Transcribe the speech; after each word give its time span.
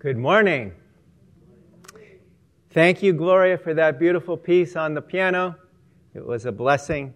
Good 0.00 0.16
morning. 0.16 0.72
Thank 2.70 3.02
you, 3.02 3.12
Gloria, 3.12 3.58
for 3.58 3.74
that 3.74 3.98
beautiful 3.98 4.34
piece 4.34 4.74
on 4.74 4.94
the 4.94 5.02
piano. 5.02 5.56
It 6.14 6.24
was 6.24 6.46
a 6.46 6.52
blessing. 6.52 7.12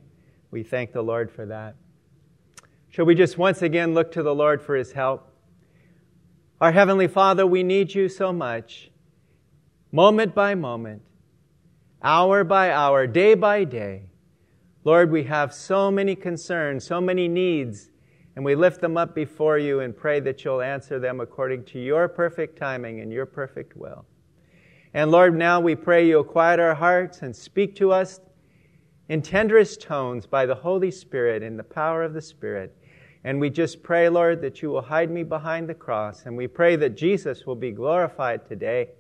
We 0.51 0.65
thank 0.65 0.93
the 0.93 1.01
Lord 1.01 1.31
for 1.31 1.47
that. 1.47 1.77
Shall 2.91 3.07
we 3.07 3.15
just 3.15 3.39
once 3.39 3.63
again 3.63 3.95
look 3.95 4.13
to 4.13 4.23
the 4.23 4.35
Lord 4.35 4.61
for 4.61 4.77
his 4.77 4.93
help? 4.93 5.33
Our 6.61 6.73
Heavenly 6.73 7.09
Father, 7.09 7.47
we 7.47 7.63
need 7.63 7.95
you 7.95 8.07
so 8.07 8.35
much, 8.35 8.91
moment 9.91 10.35
by 10.35 10.55
moment, 10.55 11.01
hour 12.03 12.45
by 12.45 12.71
hour, 12.71 13.07
day 13.07 13.33
by 13.33 13.65
day. 13.65 14.11
Lord, 14.85 15.11
we 15.11 15.23
have 15.23 15.55
so 15.55 15.91
many 15.91 16.15
concerns, 16.15 16.85
so 16.85 17.01
many 17.01 17.29
needs 17.29 17.89
and 18.37 18.45
we 18.45 18.55
lift 18.55 18.81
them 18.81 18.97
up 18.97 19.15
before 19.15 19.59
you 19.59 19.81
and 19.81 19.97
pray 19.97 20.21
that 20.21 20.45
you'll 20.45 20.61
answer 20.61 20.99
them 20.99 21.21
according 21.21 21.65
to 21.65 21.79
your 21.79 22.09
perfect 22.09 22.59
timing 22.59 23.01
and 23.01 23.13
your 23.13 23.27
perfect 23.27 23.77
will. 23.77 24.05
And 24.93 25.11
Lord, 25.11 25.37
now 25.37 25.61
we 25.61 25.75
pray 25.75 26.07
you'll 26.07 26.25
quiet 26.25 26.61
our 26.61 26.75
hearts 26.75 27.23
and 27.23 27.35
speak 27.35 27.77
to 27.77 27.93
us 27.93 28.21
in 29.09 29.23
tenderest 29.23 29.81
tones 29.81 30.27
by 30.27 30.47
the 30.47 30.55
Holy 30.55 30.91
Spirit 30.91 31.43
in 31.43 31.57
the 31.57 31.65
power 31.65 32.03
of 32.03 32.15
the 32.15 32.23
Spirit. 32.23 32.77
And 33.25 33.41
we 33.41 33.51
just 33.51 33.83
pray, 33.83 34.09
Lord, 34.09 34.43
that 34.43 34.63
you 34.63 34.71
will 34.71 34.83
hide 34.83 35.11
me 35.11 35.23
behind 35.23 35.69
the 35.69 35.75
cross. 35.75 36.27
And 36.27 36.37
we 36.37 36.47
pray 36.47 36.77
that 36.77 36.97
Jesus 36.97 37.47
will 37.47 37.57
be 37.57 37.71
glorified 37.71 38.47
today. 38.47 38.91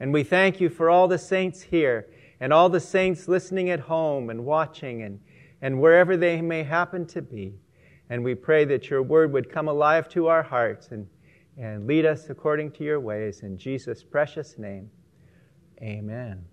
And 0.00 0.12
we 0.12 0.24
thank 0.24 0.60
you 0.60 0.68
for 0.68 0.90
all 0.90 1.06
the 1.06 1.18
saints 1.18 1.62
here 1.62 2.08
and 2.40 2.52
all 2.52 2.68
the 2.68 2.80
saints 2.80 3.28
listening 3.28 3.70
at 3.70 3.80
home 3.80 4.28
and 4.28 4.44
watching 4.44 5.02
and, 5.02 5.20
and 5.62 5.80
wherever 5.80 6.16
they 6.16 6.40
may 6.42 6.64
happen 6.64 7.06
to 7.06 7.22
be. 7.22 7.54
And 8.14 8.22
we 8.22 8.36
pray 8.36 8.64
that 8.66 8.90
your 8.90 9.02
word 9.02 9.32
would 9.32 9.50
come 9.50 9.66
alive 9.66 10.08
to 10.10 10.28
our 10.28 10.44
hearts 10.44 10.90
and, 10.92 11.04
and 11.58 11.84
lead 11.84 12.06
us 12.06 12.30
according 12.30 12.70
to 12.74 12.84
your 12.84 13.00
ways. 13.00 13.40
In 13.40 13.58
Jesus' 13.58 14.04
precious 14.04 14.56
name, 14.56 14.88
amen. 15.82 16.44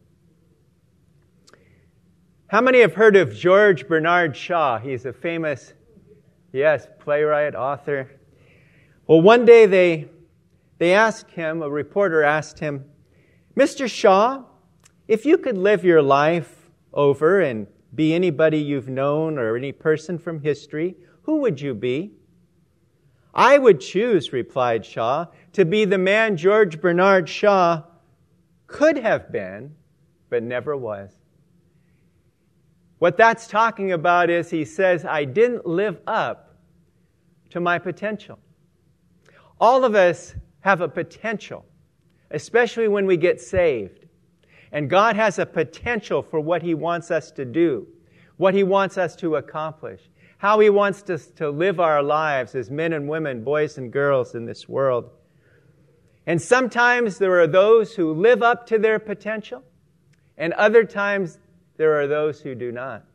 How 2.47 2.61
many 2.61 2.81
have 2.81 2.95
heard 2.95 3.15
of 3.15 3.35
George 3.35 3.87
Bernard 3.87 4.35
Shaw? 4.35 4.79
He's 4.79 5.05
a 5.05 5.13
famous, 5.13 5.73
yes, 6.51 6.87
playwright, 6.97 7.53
author. 7.53 8.09
Well, 9.05 9.21
one 9.21 9.45
day 9.45 9.67
they, 9.67 10.09
they 10.79 10.95
asked 10.95 11.29
him, 11.29 11.61
a 11.61 11.69
reporter 11.69 12.23
asked 12.23 12.57
him, 12.57 12.85
Mr. 13.55 13.87
Shaw, 13.87 14.45
if 15.07 15.27
you 15.27 15.37
could 15.37 15.59
live 15.59 15.85
your 15.85 16.01
life 16.01 16.71
over 16.91 17.39
and 17.39 17.67
be 17.93 18.15
anybody 18.15 18.57
you've 18.57 18.89
known 18.89 19.37
or 19.37 19.55
any 19.55 19.71
person 19.71 20.17
from 20.17 20.41
history, 20.41 20.95
who 21.23 21.37
would 21.37 21.61
you 21.61 21.73
be? 21.73 22.11
I 23.33 23.57
would 23.57 23.79
choose, 23.79 24.33
replied 24.33 24.85
Shaw, 24.85 25.27
to 25.53 25.65
be 25.65 25.85
the 25.85 25.97
man 25.97 26.35
George 26.35 26.81
Bernard 26.81 27.29
Shaw 27.29 27.83
could 28.67 28.97
have 28.97 29.31
been, 29.31 29.75
but 30.29 30.43
never 30.43 30.75
was. 30.75 31.11
What 32.99 33.17
that's 33.17 33.47
talking 33.47 33.93
about 33.93 34.29
is 34.29 34.49
he 34.49 34.65
says, 34.65 35.05
I 35.05 35.25
didn't 35.25 35.65
live 35.65 35.99
up 36.07 36.55
to 37.49 37.59
my 37.59 37.79
potential. 37.79 38.37
All 39.59 39.83
of 39.83 39.95
us 39.95 40.35
have 40.61 40.81
a 40.81 40.87
potential, 40.87 41.65
especially 42.31 42.87
when 42.87 43.05
we 43.05 43.17
get 43.17 43.41
saved. 43.41 44.05
And 44.71 44.89
God 44.89 45.15
has 45.15 45.39
a 45.39 45.45
potential 45.45 46.21
for 46.21 46.39
what 46.39 46.61
He 46.61 46.73
wants 46.73 47.11
us 47.11 47.31
to 47.31 47.43
do, 47.43 47.87
what 48.37 48.53
He 48.53 48.63
wants 48.63 48.97
us 48.97 49.15
to 49.17 49.35
accomplish 49.35 50.10
how 50.41 50.59
He 50.59 50.71
wants 50.71 51.07
us 51.07 51.27
to 51.27 51.51
live 51.51 51.79
our 51.79 52.01
lives 52.01 52.55
as 52.55 52.71
men 52.71 52.93
and 52.93 53.07
women, 53.07 53.43
boys 53.43 53.77
and 53.77 53.93
girls 53.93 54.33
in 54.33 54.43
this 54.43 54.67
world. 54.67 55.07
And 56.25 56.41
sometimes 56.41 57.19
there 57.19 57.39
are 57.39 57.45
those 57.45 57.93
who 57.93 58.11
live 58.11 58.41
up 58.41 58.65
to 58.65 58.79
their 58.79 58.97
potential, 58.97 59.61
and 60.39 60.51
other 60.53 60.83
times 60.83 61.37
there 61.77 62.01
are 62.01 62.07
those 62.07 62.41
who 62.41 62.55
do 62.55 62.71
not. 62.71 63.05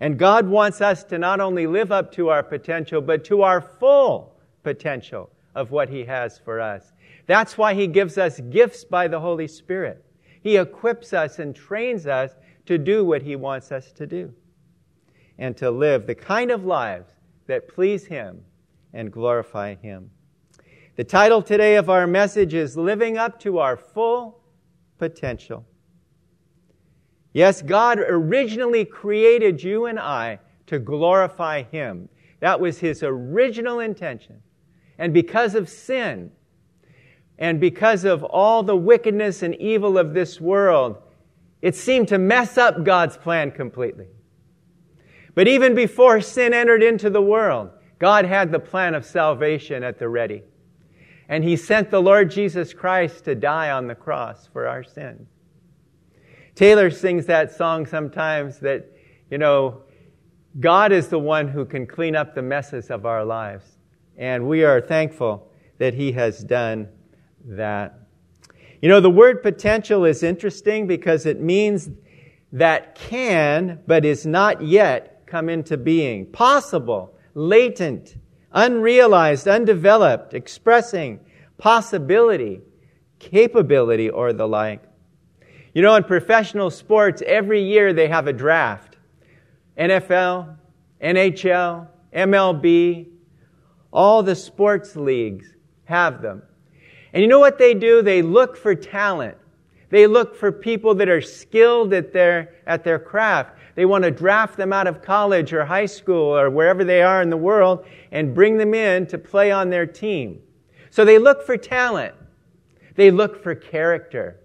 And 0.00 0.18
God 0.18 0.48
wants 0.48 0.80
us 0.80 1.04
to 1.04 1.18
not 1.18 1.40
only 1.40 1.66
live 1.66 1.92
up 1.92 2.10
to 2.12 2.30
our 2.30 2.42
potential, 2.42 3.02
but 3.02 3.22
to 3.26 3.42
our 3.42 3.60
full 3.60 4.34
potential 4.62 5.28
of 5.54 5.72
what 5.72 5.90
He 5.90 6.06
has 6.06 6.38
for 6.38 6.58
us. 6.58 6.90
That's 7.26 7.58
why 7.58 7.74
He 7.74 7.86
gives 7.86 8.16
us 8.16 8.40
gifts 8.40 8.82
by 8.82 9.08
the 9.08 9.20
Holy 9.20 9.46
Spirit. 9.46 10.02
He 10.42 10.56
equips 10.56 11.12
us 11.12 11.38
and 11.38 11.54
trains 11.54 12.06
us 12.06 12.30
to 12.64 12.78
do 12.78 13.04
what 13.04 13.20
He 13.20 13.36
wants 13.36 13.70
us 13.70 13.92
to 13.92 14.06
do 14.06 14.32
and 15.38 15.56
to 15.56 15.70
live 15.70 16.06
the 16.06 16.14
kind 16.14 16.50
of 16.50 16.64
lives 16.64 17.10
that 17.46 17.68
please 17.68 18.06
Him 18.06 18.42
and 18.92 19.12
glorify 19.12 19.74
Him. 19.76 20.10
The 20.96 21.04
title 21.04 21.42
today 21.42 21.76
of 21.76 21.88
our 21.88 22.06
message 22.06 22.54
is 22.54 22.76
Living 22.76 23.16
Up 23.16 23.40
to 23.40 23.58
Our 23.58 23.76
Full 23.76 24.40
Potential. 24.98 25.64
Yes, 27.32 27.62
God 27.62 27.98
originally 27.98 28.84
created 28.84 29.62
you 29.62 29.86
and 29.86 29.98
I 29.98 30.38
to 30.66 30.78
glorify 30.78 31.62
Him. 31.62 32.08
That 32.40 32.60
was 32.60 32.78
His 32.78 33.02
original 33.02 33.80
intention. 33.80 34.42
And 34.98 35.14
because 35.14 35.54
of 35.54 35.68
sin, 35.68 36.30
and 37.38 37.58
because 37.58 38.04
of 38.04 38.22
all 38.22 38.62
the 38.62 38.76
wickedness 38.76 39.42
and 39.42 39.54
evil 39.56 39.98
of 39.98 40.14
this 40.14 40.40
world, 40.40 40.98
it 41.60 41.74
seemed 41.74 42.08
to 42.08 42.18
mess 42.18 42.58
up 42.58 42.84
God's 42.84 43.16
plan 43.16 43.50
completely. 43.50 44.06
But 45.34 45.48
even 45.48 45.74
before 45.74 46.20
sin 46.20 46.52
entered 46.52 46.82
into 46.82 47.08
the 47.08 47.22
world, 47.22 47.70
God 47.98 48.24
had 48.24 48.50
the 48.50 48.58
plan 48.58 48.94
of 48.94 49.04
salvation 49.04 49.82
at 49.82 49.98
the 49.98 50.08
ready. 50.08 50.42
And 51.28 51.42
He 51.44 51.56
sent 51.56 51.90
the 51.90 52.02
Lord 52.02 52.30
Jesus 52.30 52.74
Christ 52.74 53.24
to 53.24 53.34
die 53.34 53.70
on 53.70 53.86
the 53.86 53.94
cross 53.94 54.48
for 54.52 54.66
our 54.66 54.82
sin. 54.82 55.26
Taylor 56.54 56.90
sings 56.90 57.26
that 57.26 57.54
song 57.54 57.86
sometimes 57.86 58.58
that, 58.58 58.86
you 59.30 59.38
know, 59.38 59.82
God 60.60 60.92
is 60.92 61.08
the 61.08 61.18
one 61.18 61.48
who 61.48 61.64
can 61.64 61.86
clean 61.86 62.14
up 62.14 62.34
the 62.34 62.42
messes 62.42 62.90
of 62.90 63.06
our 63.06 63.24
lives. 63.24 63.78
And 64.18 64.46
we 64.46 64.64
are 64.64 64.80
thankful 64.80 65.50
that 65.78 65.94
He 65.94 66.12
has 66.12 66.44
done 66.44 66.88
that. 67.46 67.98
You 68.82 68.88
know, 68.88 69.00
the 69.00 69.08
word 69.08 69.42
potential 69.42 70.04
is 70.04 70.22
interesting 70.22 70.86
because 70.86 71.24
it 71.24 71.40
means 71.40 71.88
that 72.52 72.94
can, 72.94 73.80
but 73.86 74.04
is 74.04 74.26
not 74.26 74.60
yet 74.60 75.11
come 75.32 75.48
into 75.48 75.78
being. 75.78 76.26
Possible, 76.26 77.16
latent, 77.32 78.16
unrealized, 78.52 79.48
undeveloped, 79.48 80.34
expressing 80.34 81.18
possibility, 81.56 82.60
capability, 83.18 84.10
or 84.10 84.34
the 84.34 84.46
like. 84.46 84.82
You 85.72 85.80
know, 85.80 85.94
in 85.94 86.04
professional 86.04 86.70
sports, 86.70 87.22
every 87.24 87.62
year 87.62 87.94
they 87.94 88.08
have 88.08 88.26
a 88.26 88.32
draft. 88.34 88.98
NFL, 89.78 90.54
NHL, 91.02 91.88
MLB, 92.14 93.06
all 93.90 94.22
the 94.22 94.36
sports 94.36 94.96
leagues 94.96 95.46
have 95.84 96.20
them. 96.20 96.42
And 97.14 97.22
you 97.22 97.28
know 97.28 97.38
what 97.38 97.56
they 97.56 97.72
do? 97.72 98.02
They 98.02 98.20
look 98.20 98.54
for 98.58 98.74
talent. 98.74 99.38
They 99.92 100.06
look 100.06 100.34
for 100.34 100.50
people 100.50 100.94
that 100.94 101.10
are 101.10 101.20
skilled 101.20 101.92
at 101.92 102.14
their, 102.14 102.54
at 102.66 102.82
their 102.82 102.98
craft. 102.98 103.58
They 103.74 103.84
want 103.84 104.04
to 104.04 104.10
draft 104.10 104.56
them 104.56 104.72
out 104.72 104.86
of 104.86 105.02
college 105.02 105.52
or 105.52 105.66
high 105.66 105.84
school 105.84 106.34
or 106.34 106.48
wherever 106.48 106.82
they 106.82 107.02
are 107.02 107.20
in 107.20 107.28
the 107.28 107.36
world 107.36 107.84
and 108.10 108.34
bring 108.34 108.56
them 108.56 108.72
in 108.72 109.06
to 109.08 109.18
play 109.18 109.50
on 109.50 109.68
their 109.68 109.84
team. 109.84 110.40
So 110.88 111.04
they 111.04 111.18
look 111.18 111.44
for 111.44 111.58
talent. 111.58 112.14
They 112.94 113.10
look 113.10 113.42
for 113.42 113.54
character. 113.54 114.40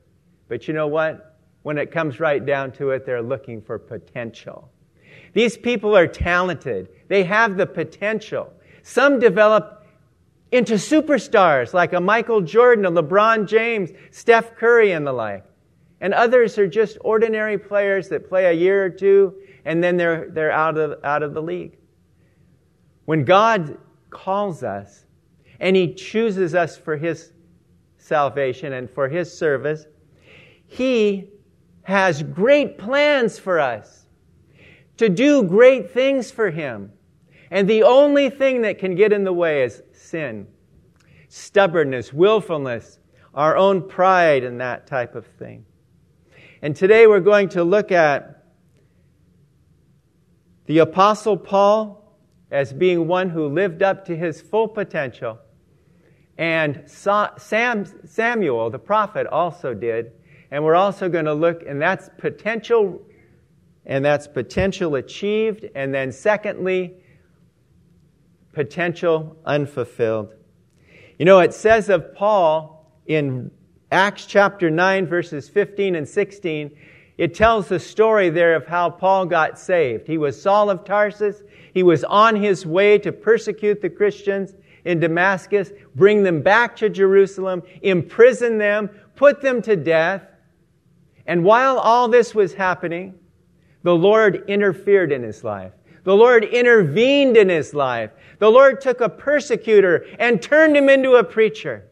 But 0.49 0.67
you 0.67 0.73
know 0.73 0.87
what? 0.87 1.39
When 1.63 1.77
it 1.77 1.93
comes 1.93 2.19
right 2.19 2.45
down 2.45 2.73
to 2.73 2.89
it, 2.89 3.05
they're 3.05 3.21
looking 3.21 3.61
for 3.61 3.79
potential. 3.79 4.69
These 5.31 5.57
people 5.57 5.95
are 5.95 6.07
talented. 6.07 6.89
They 7.07 7.23
have 7.23 7.55
the 7.55 7.65
potential. 7.65 8.51
Some 8.83 9.17
develop 9.17 9.76
into 10.51 10.75
superstars 10.75 11.73
like 11.73 11.93
a 11.93 11.99
Michael 11.99 12.41
Jordan, 12.41 12.85
a 12.85 12.91
LeBron 12.91 13.47
James, 13.47 13.91
Steph 14.11 14.55
Curry, 14.55 14.91
and 14.91 15.05
the 15.05 15.13
like. 15.13 15.43
And 15.99 16.13
others 16.13 16.57
are 16.57 16.67
just 16.67 16.97
ordinary 17.01 17.57
players 17.57 18.07
that 18.09 18.29
play 18.29 18.45
a 18.45 18.53
year 18.53 18.85
or 18.85 18.89
two 18.89 19.33
and 19.67 19.83
then 19.83 19.97
they're, 19.97 20.29
they're 20.29 20.51
out, 20.51 20.77
of, 20.77 21.03
out 21.03 21.23
of 21.23 21.33
the 21.33 21.41
league. 21.41 21.77
When 23.03 23.25
God 23.25 23.77
calls 24.09 24.63
us 24.63 25.03
and 25.59 25.75
He 25.75 25.93
chooses 25.93 26.55
us 26.55 26.77
for 26.77 26.95
His 26.95 27.33
salvation 27.97 28.71
and 28.71 28.89
for 28.89 29.09
His 29.09 29.37
service, 29.37 29.85
He 30.67 31.29
has 31.83 32.23
great 32.23 32.77
plans 32.77 33.37
for 33.37 33.59
us 33.59 34.05
to 34.95 35.09
do 35.09 35.43
great 35.43 35.91
things 35.91 36.31
for 36.31 36.49
Him. 36.49 36.93
And 37.51 37.69
the 37.69 37.83
only 37.83 38.29
thing 38.29 38.61
that 38.61 38.79
can 38.79 38.95
get 38.95 39.11
in 39.11 39.25
the 39.25 39.33
way 39.33 39.63
is 39.63 39.83
sin, 40.09 40.47
stubbornness, 41.27 42.13
willfulness, 42.13 42.99
our 43.33 43.57
own 43.57 43.87
pride, 43.87 44.43
and 44.43 44.61
that 44.61 44.87
type 44.87 45.15
of 45.15 45.25
thing. 45.25 45.65
And 46.61 46.75
today 46.75 47.07
we're 47.07 47.19
going 47.19 47.49
to 47.49 47.63
look 47.63 47.91
at 47.91 48.45
the 50.65 50.79
Apostle 50.79 51.37
Paul 51.37 52.17
as 52.51 52.73
being 52.73 53.07
one 53.07 53.29
who 53.29 53.47
lived 53.47 53.83
up 53.83 54.05
to 54.05 54.15
his 54.15 54.41
full 54.41 54.67
potential 54.67 55.39
And 56.37 56.83
Sam, 56.85 57.85
Samuel, 58.05 58.69
the 58.69 58.79
prophet, 58.79 59.25
also 59.27 59.73
did. 59.73 60.11
And 60.51 60.63
we're 60.63 60.75
also 60.75 61.09
going 61.09 61.25
to 61.25 61.33
look, 61.33 61.63
and 61.67 61.81
that's 61.81 62.09
potential, 62.17 63.01
and 63.85 64.05
that's 64.05 64.27
potential 64.27 64.95
achieved. 64.95 65.65
And 65.75 65.93
then 65.93 66.11
secondly, 66.11 66.97
potential 68.57 69.37
unfulfilled. 69.45 70.33
You 71.19 71.25
know, 71.25 71.41
it 71.41 71.53
says 71.53 71.89
of 71.89 72.15
Paul 72.15 72.91
in 73.05 73.51
Acts 73.91 74.25
chapter 74.25 74.71
9, 74.71 75.05
verses 75.05 75.47
15 75.47 75.93
and 75.93 76.09
16, 76.09 76.75
it 77.19 77.35
tells 77.35 77.67
the 77.67 77.79
story 77.79 78.31
there 78.31 78.55
of 78.55 78.65
how 78.65 78.89
Paul 78.89 79.27
got 79.27 79.59
saved. 79.59 80.07
He 80.07 80.17
was 80.17 80.41
Saul 80.41 80.71
of 80.71 80.85
Tarsus. 80.85 81.43
He 81.75 81.83
was 81.83 82.03
on 82.05 82.35
his 82.35 82.65
way 82.65 82.97
to 82.97 83.11
persecute 83.11 83.79
the 83.79 83.91
Christians 83.91 84.55
in 84.85 84.99
Damascus, 84.99 85.71
bring 85.93 86.23
them 86.23 86.41
back 86.41 86.75
to 86.77 86.89
Jerusalem, 86.89 87.61
imprison 87.83 88.57
them, 88.57 88.89
put 89.15 89.39
them 89.39 89.61
to 89.61 89.75
death. 89.75 90.23
And 91.27 91.43
while 91.43 91.77
all 91.77 92.07
this 92.07 92.33
was 92.33 92.55
happening, 92.55 93.19
the 93.83 93.95
Lord 93.95 94.45
interfered 94.47 95.11
in 95.11 95.21
his 95.21 95.43
life. 95.43 95.73
The 96.07 96.15
Lord 96.15 96.45
intervened 96.45 97.35
in 97.35 97.49
his 97.49 97.73
life. 97.73 98.11
The 98.39 98.49
Lord 98.49 98.79
took 98.79 99.01
a 99.01 99.09
persecutor 99.09 100.05
and 100.17 100.41
turned 100.41 100.77
him 100.77 100.87
into 100.87 101.15
a 101.15 101.23
preacher. 101.25 101.83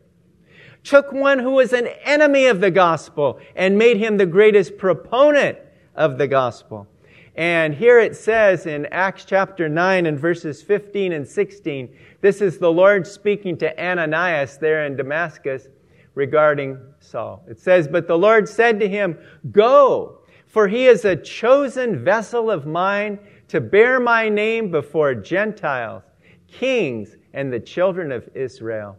Took 0.86 1.12
one 1.12 1.38
who 1.38 1.52
was 1.52 1.74
an 1.74 1.88
enemy 2.02 2.46
of 2.46 2.62
the 2.62 2.72
gospel 2.72 3.42
and 3.58 3.78
made 3.78 3.98
him 3.98 4.16
the 4.16 4.26
greatest 4.26 4.78
proponent 4.78 5.58
of 5.96 6.18
the 6.18 6.30
gospel. 6.30 6.88
And 7.36 7.76
here 7.76 8.00
it 8.00 8.16
says 8.16 8.66
in 8.66 8.86
Acts 8.86 9.26
chapter 9.26 9.68
9 9.68 10.06
and 10.06 10.18
verses 10.18 10.64
15 10.64 11.12
and 11.12 11.28
16, 11.28 11.94
this 12.22 12.40
is 12.40 12.58
the 12.58 12.72
Lord 12.72 13.06
speaking 13.06 13.58
to 13.58 13.86
Ananias 13.86 14.58
there 14.58 14.86
in 14.86 14.96
Damascus 14.96 15.68
regarding 16.14 16.80
Saul. 17.02 17.44
It 17.50 17.60
says, 17.60 17.90
But 17.90 18.08
the 18.08 18.18
Lord 18.18 18.48
said 18.48 18.80
to 18.80 18.88
him, 18.88 19.18
Go, 19.52 20.20
for 20.48 20.70
he 20.70 20.86
is 20.86 21.04
a 21.04 21.18
chosen 21.18 22.02
vessel 22.02 22.50
of 22.50 22.66
mine 22.66 23.20
to 23.48 23.62
bear 23.62 24.00
my 24.00 24.30
name 24.30 24.72
before 24.72 25.14
Gentiles, 25.14 26.04
kings, 26.48 27.16
and 27.34 27.52
the 27.52 27.60
children 27.60 28.12
of 28.12 28.28
Israel. 28.34 28.98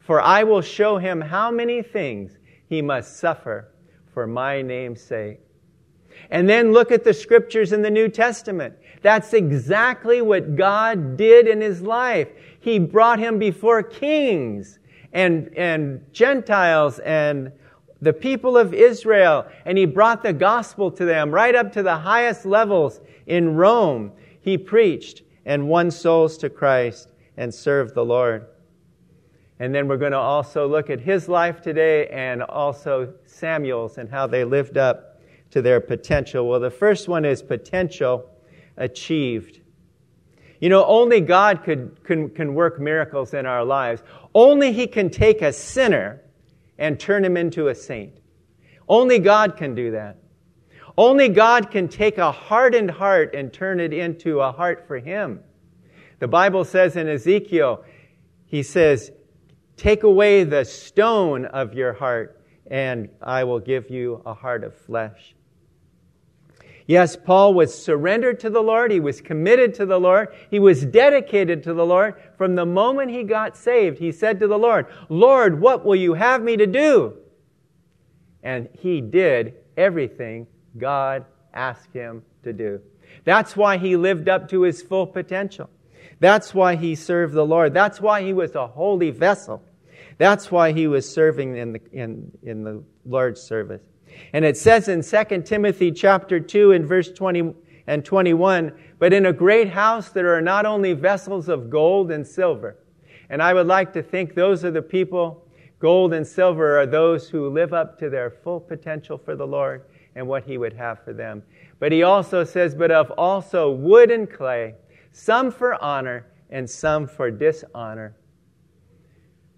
For 0.00 0.20
I 0.20 0.42
will 0.42 0.62
show 0.62 0.96
him 0.98 1.20
how 1.20 1.50
many 1.50 1.82
things 1.82 2.38
he 2.66 2.80
must 2.80 3.18
suffer 3.18 3.72
for 4.14 4.26
my 4.26 4.62
name's 4.62 5.02
sake. 5.02 5.40
And 6.30 6.48
then 6.48 6.72
look 6.72 6.90
at 6.90 7.04
the 7.04 7.14
scriptures 7.14 7.72
in 7.72 7.82
the 7.82 7.90
New 7.90 8.08
Testament. 8.08 8.74
That's 9.02 9.32
exactly 9.32 10.22
what 10.22 10.56
God 10.56 11.16
did 11.16 11.46
in 11.46 11.60
his 11.60 11.82
life. 11.82 12.28
He 12.60 12.78
brought 12.78 13.18
him 13.18 13.38
before 13.38 13.82
kings 13.82 14.78
and, 15.12 15.50
and 15.56 16.04
Gentiles 16.12 16.98
and 17.00 17.52
the 18.00 18.12
people 18.12 18.56
of 18.56 18.72
Israel, 18.72 19.46
and 19.64 19.76
he 19.76 19.84
brought 19.84 20.22
the 20.22 20.32
gospel 20.32 20.90
to 20.92 21.04
them 21.04 21.30
right 21.30 21.54
up 21.54 21.72
to 21.72 21.82
the 21.82 21.96
highest 21.96 22.46
levels 22.46 23.00
in 23.26 23.56
Rome. 23.56 24.12
He 24.40 24.56
preached 24.56 25.22
and 25.44 25.68
won 25.68 25.90
souls 25.90 26.38
to 26.38 26.50
Christ 26.50 27.10
and 27.36 27.52
served 27.52 27.94
the 27.94 28.04
Lord. 28.04 28.46
And 29.60 29.74
then 29.74 29.88
we're 29.88 29.96
going 29.96 30.12
to 30.12 30.18
also 30.18 30.68
look 30.68 30.88
at 30.90 31.00
his 31.00 31.28
life 31.28 31.60
today 31.60 32.06
and 32.08 32.42
also 32.42 33.14
Samuel's 33.26 33.98
and 33.98 34.08
how 34.08 34.26
they 34.26 34.44
lived 34.44 34.76
up 34.76 35.20
to 35.50 35.62
their 35.62 35.80
potential. 35.80 36.48
Well, 36.48 36.60
the 36.60 36.70
first 36.70 37.08
one 37.08 37.24
is 37.24 37.42
potential 37.42 38.28
achieved. 38.76 39.60
You 40.60 40.68
know, 40.68 40.84
only 40.84 41.20
God 41.20 41.64
could, 41.64 42.04
can, 42.04 42.30
can 42.30 42.54
work 42.54 42.80
miracles 42.80 43.34
in 43.34 43.46
our 43.46 43.64
lives. 43.64 44.02
Only 44.34 44.72
He 44.72 44.86
can 44.86 45.10
take 45.10 45.42
a 45.42 45.52
sinner 45.52 46.20
and 46.78 46.98
turn 46.98 47.24
him 47.24 47.36
into 47.36 47.68
a 47.68 47.74
saint. 47.74 48.18
Only 48.88 49.18
God 49.18 49.56
can 49.56 49.74
do 49.74 49.90
that. 49.90 50.18
Only 50.98 51.28
God 51.28 51.70
can 51.70 51.86
take 51.86 52.18
a 52.18 52.32
hardened 52.32 52.90
heart 52.90 53.32
and 53.32 53.52
turn 53.52 53.78
it 53.78 53.92
into 53.92 54.40
a 54.40 54.50
heart 54.50 54.84
for 54.88 54.98
Him. 54.98 55.38
The 56.18 56.26
Bible 56.26 56.64
says 56.64 56.96
in 56.96 57.06
Ezekiel, 57.06 57.84
He 58.46 58.64
says, 58.64 59.12
Take 59.76 60.02
away 60.02 60.42
the 60.42 60.64
stone 60.64 61.44
of 61.44 61.72
your 61.72 61.92
heart, 61.92 62.42
and 62.68 63.08
I 63.22 63.44
will 63.44 63.60
give 63.60 63.90
you 63.90 64.22
a 64.26 64.34
heart 64.34 64.64
of 64.64 64.74
flesh. 64.74 65.36
Yes, 66.88 67.16
Paul 67.16 67.52
was 67.52 67.80
surrendered 67.80 68.40
to 68.40 68.48
the 68.48 68.62
Lord. 68.62 68.90
He 68.90 68.98
was 68.98 69.20
committed 69.20 69.74
to 69.74 69.84
the 69.84 70.00
Lord. 70.00 70.28
He 70.50 70.58
was 70.58 70.86
dedicated 70.86 71.62
to 71.64 71.74
the 71.74 71.84
Lord. 71.84 72.14
From 72.38 72.54
the 72.54 72.64
moment 72.64 73.10
he 73.10 73.24
got 73.24 73.58
saved, 73.58 73.98
he 73.98 74.10
said 74.10 74.40
to 74.40 74.48
the 74.48 74.58
Lord, 74.58 74.86
Lord, 75.10 75.60
what 75.60 75.84
will 75.84 75.96
you 75.96 76.14
have 76.14 76.42
me 76.42 76.56
to 76.56 76.66
do? 76.66 77.18
And 78.42 78.70
he 78.72 79.02
did 79.02 79.56
everything 79.76 80.46
God 80.78 81.26
asked 81.52 81.92
him 81.92 82.22
to 82.44 82.54
do. 82.54 82.80
That's 83.24 83.54
why 83.54 83.76
he 83.76 83.94
lived 83.96 84.30
up 84.30 84.48
to 84.48 84.62
his 84.62 84.80
full 84.80 85.06
potential. 85.06 85.68
That's 86.20 86.54
why 86.54 86.76
he 86.76 86.94
served 86.94 87.34
the 87.34 87.44
Lord. 87.44 87.74
That's 87.74 88.00
why 88.00 88.22
he 88.22 88.32
was 88.32 88.54
a 88.54 88.66
holy 88.66 89.10
vessel. 89.10 89.62
That's 90.16 90.50
why 90.50 90.72
he 90.72 90.86
was 90.86 91.06
serving 91.06 91.54
in 91.58 91.74
the, 91.74 91.80
in, 91.92 92.32
in 92.42 92.64
the 92.64 92.82
Lord's 93.04 93.42
service. 93.42 93.82
And 94.32 94.44
it 94.44 94.56
says 94.56 94.88
in 94.88 95.02
2 95.02 95.42
Timothy 95.42 95.92
chapter 95.92 96.40
2 96.40 96.72
in 96.72 96.86
verse 96.86 97.10
20 97.10 97.54
and 97.86 98.04
21, 98.04 98.72
but 98.98 99.12
in 99.12 99.26
a 99.26 99.32
great 99.32 99.70
house 99.70 100.10
there 100.10 100.34
are 100.34 100.42
not 100.42 100.66
only 100.66 100.92
vessels 100.92 101.48
of 101.48 101.70
gold 101.70 102.10
and 102.10 102.26
silver. 102.26 102.76
And 103.30 103.42
I 103.42 103.54
would 103.54 103.66
like 103.66 103.92
to 103.94 104.02
think 104.02 104.34
those 104.34 104.64
are 104.64 104.70
the 104.70 104.82
people, 104.82 105.46
gold 105.78 106.12
and 106.12 106.26
silver 106.26 106.78
are 106.78 106.86
those 106.86 107.28
who 107.28 107.48
live 107.48 107.72
up 107.72 107.98
to 107.98 108.10
their 108.10 108.30
full 108.30 108.60
potential 108.60 109.18
for 109.18 109.36
the 109.36 109.46
Lord 109.46 109.84
and 110.14 110.26
what 110.26 110.44
he 110.44 110.58
would 110.58 110.72
have 110.72 111.02
for 111.04 111.12
them. 111.12 111.42
But 111.78 111.92
he 111.92 112.02
also 112.02 112.44
says, 112.44 112.74
but 112.74 112.90
of 112.90 113.10
also 113.12 113.70
wood 113.70 114.10
and 114.10 114.30
clay, 114.30 114.74
some 115.12 115.50
for 115.50 115.82
honor 115.82 116.26
and 116.50 116.68
some 116.68 117.06
for 117.06 117.30
dishonor. 117.30 118.16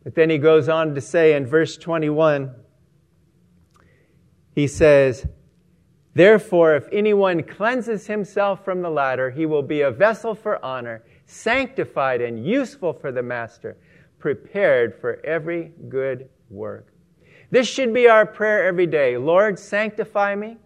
But 0.05 0.15
then 0.15 0.31
he 0.31 0.39
goes 0.39 0.69
on 0.69 0.95
to 0.95 1.01
say 1.01 1.35
in 1.35 1.47
verse 1.47 1.77
21, 1.77 2.55
he 4.61 4.67
says, 4.67 5.27
Therefore, 6.13 6.77
if 6.77 6.87
anyone 6.93 7.43
cleanses 7.43 8.07
himself 8.07 8.63
from 8.63 8.83
the 8.83 8.91
latter, 8.91 9.31
he 9.31 9.47
will 9.47 9.63
be 9.63 9.81
a 9.81 9.91
vessel 9.91 10.35
for 10.35 10.63
honor, 10.63 11.03
sanctified 11.25 12.21
and 12.21 12.45
useful 12.45 12.93
for 12.93 13.11
the 13.11 13.23
master, 13.23 13.79
prepared 14.19 14.95
for 15.01 15.19
every 15.25 15.73
good 15.89 16.29
work. 16.51 16.93
This 17.51 17.69
should 17.69 17.95
be 17.95 18.07
our 18.07 18.27
prayer 18.27 18.67
every 18.67 18.87
day. 18.87 19.17
Lord, 19.17 19.59
sanctify 19.59 20.35
me, 20.35 20.59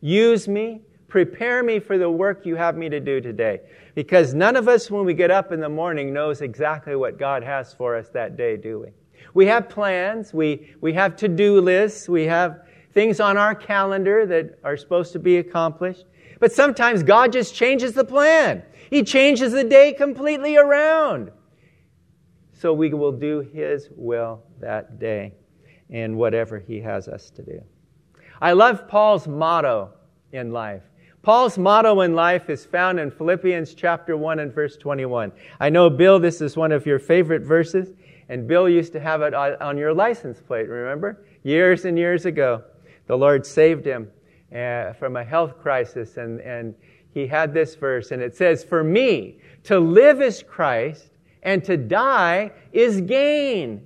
use 0.00 0.46
me, 0.46 0.82
prepare 1.08 1.64
me 1.64 1.80
for 1.80 1.98
the 1.98 2.08
work 2.08 2.46
you 2.46 2.54
have 2.54 2.76
me 2.76 2.88
to 2.88 3.00
do 3.00 3.20
today. 3.20 3.62
Because 3.96 4.32
none 4.32 4.54
of 4.54 4.68
us, 4.68 4.92
when 4.92 5.04
we 5.04 5.12
get 5.12 5.32
up 5.32 5.50
in 5.50 5.58
the 5.58 5.68
morning, 5.68 6.12
knows 6.12 6.40
exactly 6.40 6.94
what 6.94 7.18
God 7.18 7.42
has 7.42 7.74
for 7.74 7.96
us 7.96 8.10
that 8.10 8.36
day, 8.36 8.56
do 8.56 8.78
we? 8.78 8.90
We 9.34 9.46
have 9.46 9.68
plans, 9.68 10.32
we, 10.32 10.72
we 10.80 10.92
have 10.92 11.16
to 11.16 11.26
do 11.26 11.60
lists, 11.60 12.08
we 12.08 12.26
have 12.26 12.60
things 12.92 13.20
on 13.20 13.36
our 13.36 13.54
calendar 13.54 14.26
that 14.26 14.58
are 14.64 14.76
supposed 14.76 15.12
to 15.12 15.18
be 15.18 15.38
accomplished. 15.38 16.04
But 16.38 16.52
sometimes 16.52 17.02
God 17.02 17.32
just 17.32 17.54
changes 17.54 17.92
the 17.92 18.04
plan. 18.04 18.62
He 18.88 19.04
changes 19.04 19.52
the 19.52 19.64
day 19.64 19.92
completely 19.92 20.56
around. 20.56 21.30
So 22.52 22.72
we 22.72 22.92
will 22.92 23.12
do 23.12 23.40
His 23.40 23.88
will 23.94 24.42
that 24.60 24.98
day 24.98 25.34
in 25.88 26.16
whatever 26.16 26.58
He 26.58 26.80
has 26.80 27.08
us 27.08 27.30
to 27.30 27.42
do. 27.42 27.62
I 28.40 28.52
love 28.52 28.88
Paul's 28.88 29.28
motto 29.28 29.90
in 30.32 30.52
life. 30.52 30.82
Paul's 31.22 31.58
motto 31.58 32.00
in 32.00 32.14
life 32.14 32.48
is 32.48 32.64
found 32.64 32.98
in 32.98 33.10
Philippians 33.10 33.74
chapter 33.74 34.16
1 34.16 34.38
and 34.38 34.52
verse 34.52 34.76
21. 34.78 35.30
I 35.60 35.68
know, 35.68 35.90
Bill, 35.90 36.18
this 36.18 36.40
is 36.40 36.56
one 36.56 36.72
of 36.72 36.86
your 36.86 36.98
favorite 36.98 37.42
verses, 37.42 37.92
and 38.30 38.48
Bill 38.48 38.68
used 38.68 38.92
to 38.94 39.00
have 39.00 39.20
it 39.20 39.34
on 39.34 39.76
your 39.76 39.92
license 39.92 40.40
plate, 40.40 40.68
remember? 40.68 41.22
Years 41.42 41.84
and 41.84 41.98
years 41.98 42.24
ago 42.24 42.64
the 43.10 43.18
Lord 43.18 43.44
saved 43.44 43.84
him 43.84 44.08
uh, 44.54 44.92
from 44.92 45.16
a 45.16 45.24
health 45.24 45.58
crisis, 45.58 46.16
and, 46.16 46.40
and 46.42 46.76
he 47.12 47.26
had 47.26 47.52
this 47.52 47.74
verse, 47.74 48.12
and 48.12 48.22
it 48.22 48.36
says, 48.36 48.62
For 48.62 48.84
me, 48.84 49.38
to 49.64 49.80
live 49.80 50.22
is 50.22 50.44
Christ, 50.44 51.10
and 51.42 51.64
to 51.64 51.76
die 51.76 52.52
is 52.72 53.00
gain. 53.00 53.84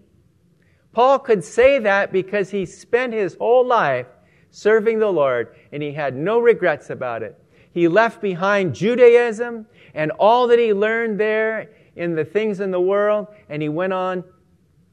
Paul 0.93 1.19
could 1.21 1.43
say 1.43 1.79
that 1.79 2.13
because 2.13 2.51
he 2.51 2.67
spent 2.67 3.15
his 3.15 3.35
whole 3.37 3.67
life 3.67 4.09
serving 4.51 4.99
the 4.99 5.11
Lord, 5.11 5.57
and 5.73 5.83
he 5.83 5.95
had 5.95 6.15
no 6.15 6.39
regrets 6.39 6.91
about 6.91 7.23
it. 7.23 7.43
He 7.73 7.89
left 7.89 8.21
behind 8.21 8.75
Judaism 8.75 9.65
and 9.95 10.11
all 10.19 10.49
that 10.49 10.59
he 10.59 10.75
learned 10.75 11.19
there 11.19 11.71
in 11.97 12.15
the 12.15 12.27
things 12.27 12.61
in 12.61 12.71
the 12.71 12.79
world, 12.79 13.29
and 13.49 13.63
he 13.63 13.71
went 13.71 13.95
on 13.95 14.23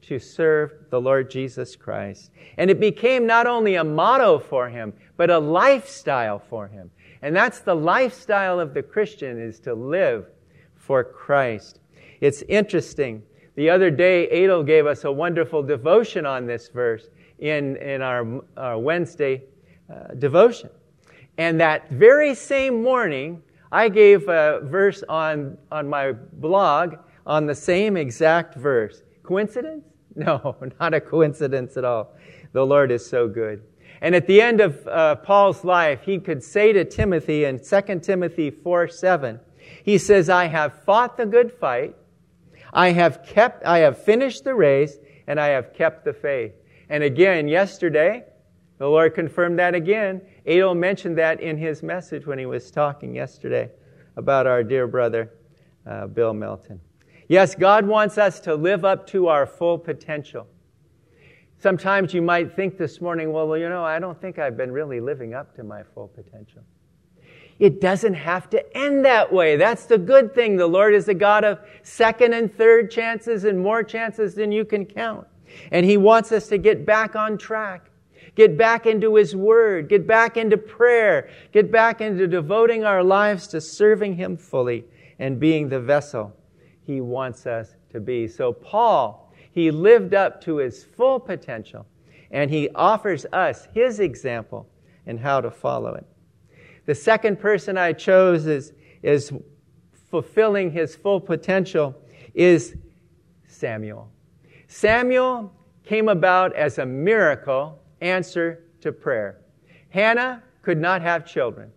to 0.02 0.18
serve 0.18 0.72
the 0.90 1.00
Lord 1.00 1.30
Jesus 1.30 1.76
Christ. 1.76 2.30
And 2.58 2.70
it 2.70 2.80
became 2.80 3.26
not 3.26 3.46
only 3.46 3.76
a 3.76 3.84
motto 3.84 4.38
for 4.38 4.68
him, 4.68 4.92
but 5.16 5.30
a 5.30 5.38
lifestyle 5.38 6.38
for 6.38 6.66
him. 6.68 6.90
And 7.22 7.34
that's 7.34 7.60
the 7.60 7.74
lifestyle 7.74 8.58
of 8.58 8.74
the 8.74 8.82
Christian 8.82 9.40
is 9.40 9.60
to 9.60 9.74
live 9.74 10.26
for 10.74 11.04
Christ. 11.04 11.80
It's 12.20 12.42
interesting 12.42 13.22
The 13.54 13.68
other 13.68 13.90
day, 13.90 14.28
Adel 14.30 14.62
gave 14.62 14.86
us 14.86 15.04
a 15.04 15.12
wonderful 15.12 15.62
devotion 15.62 16.24
on 16.24 16.46
this 16.46 16.68
verse 16.68 17.08
in, 17.38 17.76
in 17.76 18.00
our, 18.00 18.40
our 18.56 18.78
Wednesday 18.78 19.42
uh, 19.90 20.14
devotion. 20.14 20.70
And 21.36 21.60
that 21.60 21.90
very 21.90 22.34
same 22.34 22.82
morning, 22.82 23.42
I 23.70 23.88
gave 23.88 24.28
a 24.28 24.60
verse 24.62 25.02
on, 25.08 25.58
on 25.70 25.88
my 25.88 26.12
blog 26.12 26.96
on 27.26 27.46
the 27.46 27.54
same 27.54 27.96
exact 27.96 28.54
verse. 28.54 29.02
Coincidence? 29.22 29.84
No, 30.16 30.56
not 30.78 30.92
a 30.94 31.00
coincidence 31.00 31.76
at 31.76 31.84
all. 31.84 32.12
The 32.52 32.64
Lord 32.64 32.90
is 32.90 33.04
so 33.04 33.28
good. 33.28 33.62
And 34.00 34.14
at 34.14 34.26
the 34.26 34.42
end 34.42 34.60
of 34.60 34.86
uh, 34.86 35.16
Paul's 35.16 35.64
life, 35.64 36.02
he 36.02 36.18
could 36.18 36.42
say 36.42 36.72
to 36.72 36.84
Timothy 36.84 37.44
in 37.44 37.60
2 37.60 38.00
Timothy 38.00 38.50
4 38.50 38.88
7, 38.88 39.40
he 39.84 39.96
says, 39.96 40.28
I 40.28 40.46
have 40.46 40.82
fought 40.84 41.16
the 41.16 41.24
good 41.24 41.52
fight, 41.52 41.94
I 42.72 42.90
have 42.90 43.24
kept, 43.24 43.64
I 43.64 43.78
have 43.78 44.02
finished 44.02 44.44
the 44.44 44.54
race, 44.54 44.96
and 45.26 45.38
I 45.38 45.48
have 45.48 45.72
kept 45.72 46.04
the 46.04 46.12
faith. 46.12 46.52
And 46.88 47.02
again, 47.02 47.48
yesterday, 47.48 48.24
the 48.78 48.88
Lord 48.88 49.14
confirmed 49.14 49.58
that 49.60 49.74
again. 49.74 50.20
Adel 50.46 50.74
mentioned 50.74 51.16
that 51.18 51.40
in 51.40 51.56
his 51.56 51.82
message 51.82 52.26
when 52.26 52.38
he 52.38 52.46
was 52.46 52.70
talking 52.70 53.14
yesterday 53.14 53.70
about 54.16 54.46
our 54.46 54.64
dear 54.64 54.86
brother, 54.86 55.32
uh, 55.86 56.08
Bill 56.08 56.34
Melton. 56.34 56.80
Yes, 57.28 57.54
God 57.54 57.86
wants 57.86 58.18
us 58.18 58.40
to 58.40 58.54
live 58.54 58.84
up 58.84 59.06
to 59.08 59.28
our 59.28 59.46
full 59.46 59.78
potential. 59.78 60.46
Sometimes 61.58 62.12
you 62.12 62.22
might 62.22 62.56
think 62.56 62.76
this 62.76 63.00
morning, 63.00 63.32
well, 63.32 63.56
you 63.56 63.68
know, 63.68 63.84
I 63.84 64.00
don't 64.00 64.20
think 64.20 64.38
I've 64.38 64.56
been 64.56 64.72
really 64.72 65.00
living 65.00 65.32
up 65.32 65.54
to 65.56 65.62
my 65.62 65.84
full 65.94 66.08
potential. 66.08 66.62
It 67.60 67.80
doesn't 67.80 68.14
have 68.14 68.50
to 68.50 68.76
end 68.76 69.04
that 69.04 69.32
way. 69.32 69.54
That's 69.56 69.86
the 69.86 69.98
good 69.98 70.34
thing. 70.34 70.56
The 70.56 70.66
Lord 70.66 70.94
is 70.94 71.06
a 71.06 71.14
God 71.14 71.44
of 71.44 71.60
second 71.84 72.32
and 72.32 72.52
third 72.52 72.90
chances 72.90 73.44
and 73.44 73.60
more 73.60 73.84
chances 73.84 74.34
than 74.34 74.50
you 74.50 74.64
can 74.64 74.84
count. 74.84 75.28
And 75.70 75.86
He 75.86 75.96
wants 75.96 76.32
us 76.32 76.48
to 76.48 76.58
get 76.58 76.84
back 76.84 77.14
on 77.14 77.38
track. 77.38 77.90
Get 78.34 78.58
back 78.58 78.86
into 78.86 79.14
His 79.14 79.36
Word. 79.36 79.88
Get 79.88 80.04
back 80.04 80.36
into 80.36 80.56
prayer. 80.56 81.30
Get 81.52 81.70
back 81.70 82.00
into 82.00 82.26
devoting 82.26 82.82
our 82.82 83.04
lives 83.04 83.46
to 83.48 83.60
serving 83.60 84.16
Him 84.16 84.36
fully 84.36 84.84
and 85.20 85.38
being 85.38 85.68
the 85.68 85.78
vessel 85.78 86.34
He 86.84 87.00
wants 87.00 87.46
us 87.46 87.74
to 87.90 88.00
be. 88.00 88.26
So, 88.28 88.52
Paul, 88.52 89.32
he 89.52 89.70
lived 89.70 90.14
up 90.14 90.40
to 90.42 90.56
his 90.56 90.84
full 90.84 91.20
potential, 91.20 91.86
and 92.30 92.50
he 92.50 92.68
offers 92.74 93.26
us 93.32 93.68
his 93.74 94.00
example 94.00 94.68
and 95.06 95.18
how 95.18 95.40
to 95.40 95.50
follow 95.50 95.94
it. 95.94 96.06
The 96.86 96.94
second 96.94 97.38
person 97.38 97.78
I 97.78 97.92
chose 97.92 98.46
is, 98.46 98.72
is 99.02 99.32
fulfilling 100.10 100.70
his 100.70 100.96
full 100.96 101.20
potential 101.20 101.94
is 102.34 102.76
Samuel. 103.46 104.10
Samuel 104.66 105.52
came 105.84 106.08
about 106.08 106.54
as 106.56 106.78
a 106.78 106.86
miracle 106.86 107.78
answer 108.00 108.64
to 108.80 108.92
prayer. 108.92 109.38
Hannah 109.90 110.42
could 110.62 110.78
not 110.78 111.02
have 111.02 111.26
children. 111.26 111.70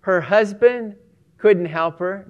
Her 0.00 0.20
husband 0.20 0.96
couldn't 1.38 1.66
help 1.66 1.98
her. 1.98 2.26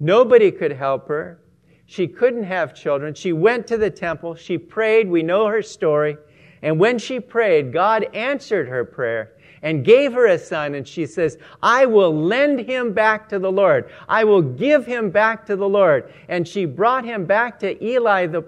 Nobody 0.00 0.50
could 0.50 0.72
help 0.72 1.08
her. 1.08 1.40
She 1.86 2.06
couldn't 2.08 2.44
have 2.44 2.74
children. 2.74 3.14
She 3.14 3.32
went 3.32 3.66
to 3.68 3.76
the 3.76 3.90
temple. 3.90 4.34
She 4.34 4.58
prayed. 4.58 5.08
We 5.08 5.22
know 5.22 5.46
her 5.46 5.62
story. 5.62 6.16
And 6.62 6.80
when 6.80 6.98
she 6.98 7.20
prayed, 7.20 7.72
God 7.72 8.06
answered 8.14 8.68
her 8.68 8.84
prayer 8.84 9.32
and 9.62 9.84
gave 9.84 10.12
her 10.14 10.26
a 10.26 10.38
son. 10.38 10.74
And 10.74 10.88
she 10.88 11.06
says, 11.06 11.38
I 11.62 11.84
will 11.86 12.14
lend 12.14 12.60
him 12.60 12.92
back 12.92 13.28
to 13.28 13.38
the 13.38 13.52
Lord. 13.52 13.90
I 14.08 14.24
will 14.24 14.42
give 14.42 14.86
him 14.86 15.10
back 15.10 15.44
to 15.46 15.56
the 15.56 15.68
Lord. 15.68 16.12
And 16.28 16.48
she 16.48 16.64
brought 16.64 17.04
him 17.04 17.26
back 17.26 17.58
to 17.60 17.84
Eli, 17.84 18.26
the 18.26 18.44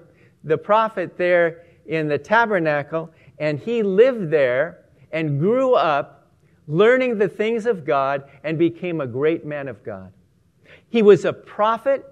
the 0.47 0.57
prophet 0.57 1.19
there 1.19 1.65
in 1.87 2.09
the 2.09 2.17
tabernacle, 2.17 3.11
and 3.38 3.59
he 3.59 3.83
lived 3.83 4.31
there 4.31 4.85
and 5.12 5.38
grew 5.38 5.75
up 5.75 6.29
learning 6.69 7.19
the 7.19 7.29
things 7.29 7.67
of 7.67 7.85
God 7.85 8.25
and 8.45 8.59
became 8.59 9.00
a 9.00 9.07
great 9.07 9.45
man 9.45 9.69
of 9.69 9.85
God. 9.85 10.12
He 10.97 11.03
was 11.03 11.26
a 11.26 11.33
prophet, 11.35 12.07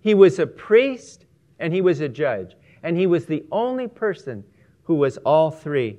he 0.00 0.12
was 0.12 0.38
a 0.38 0.46
priest, 0.46 1.24
and 1.58 1.72
he 1.72 1.80
was 1.80 2.00
a 2.00 2.10
judge. 2.10 2.56
And 2.82 2.94
he 2.94 3.06
was 3.06 3.24
the 3.24 3.46
only 3.50 3.88
person 3.88 4.44
who 4.82 4.96
was 4.96 5.16
all 5.24 5.50
three 5.50 5.98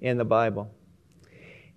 in 0.00 0.16
the 0.16 0.24
Bible. 0.24 0.70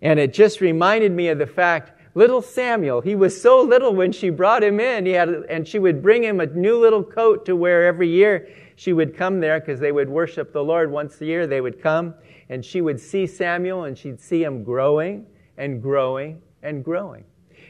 And 0.02 0.18
it 0.18 0.34
just 0.34 0.62
reminded 0.62 1.12
me 1.12 1.28
of 1.28 1.38
the 1.38 1.46
fact 1.46 2.00
little 2.16 2.42
Samuel, 2.42 3.02
he 3.02 3.14
was 3.14 3.42
so 3.42 3.62
little 3.62 3.94
when 3.94 4.14
she 4.14 4.30
brought 4.30 4.64
him 4.64 4.80
in, 4.80 5.06
he 5.06 5.12
had, 5.12 5.28
and 5.50 5.68
she 5.68 5.80
would 5.80 6.02
bring 6.02 6.24
him 6.24 6.40
a 6.40 6.46
new 6.46 6.80
little 6.80 7.04
coat 7.04 7.46
to 7.48 7.58
wear 7.58 7.86
every 7.86 8.08
year 8.08 8.48
she 8.78 8.94
would 8.94 9.18
come 9.18 9.42
there 9.42 9.60
because 9.60 9.82
they 9.82 9.92
would 9.92 10.08
worship 10.08 10.54
the 10.54 10.64
Lord 10.64 10.90
once 10.90 11.20
a 11.20 11.26
year. 11.26 11.46
They 11.46 11.60
would 11.60 11.82
come 11.82 12.16
and 12.48 12.64
she 12.64 12.80
would 12.80 13.02
see 13.02 13.28
Samuel 13.28 13.84
and 13.84 13.98
she'd 13.98 14.22
see 14.22 14.46
him 14.46 14.64
growing 14.64 15.26
and 15.58 15.82
growing 15.82 16.42
and 16.64 16.86
growing. 16.86 17.26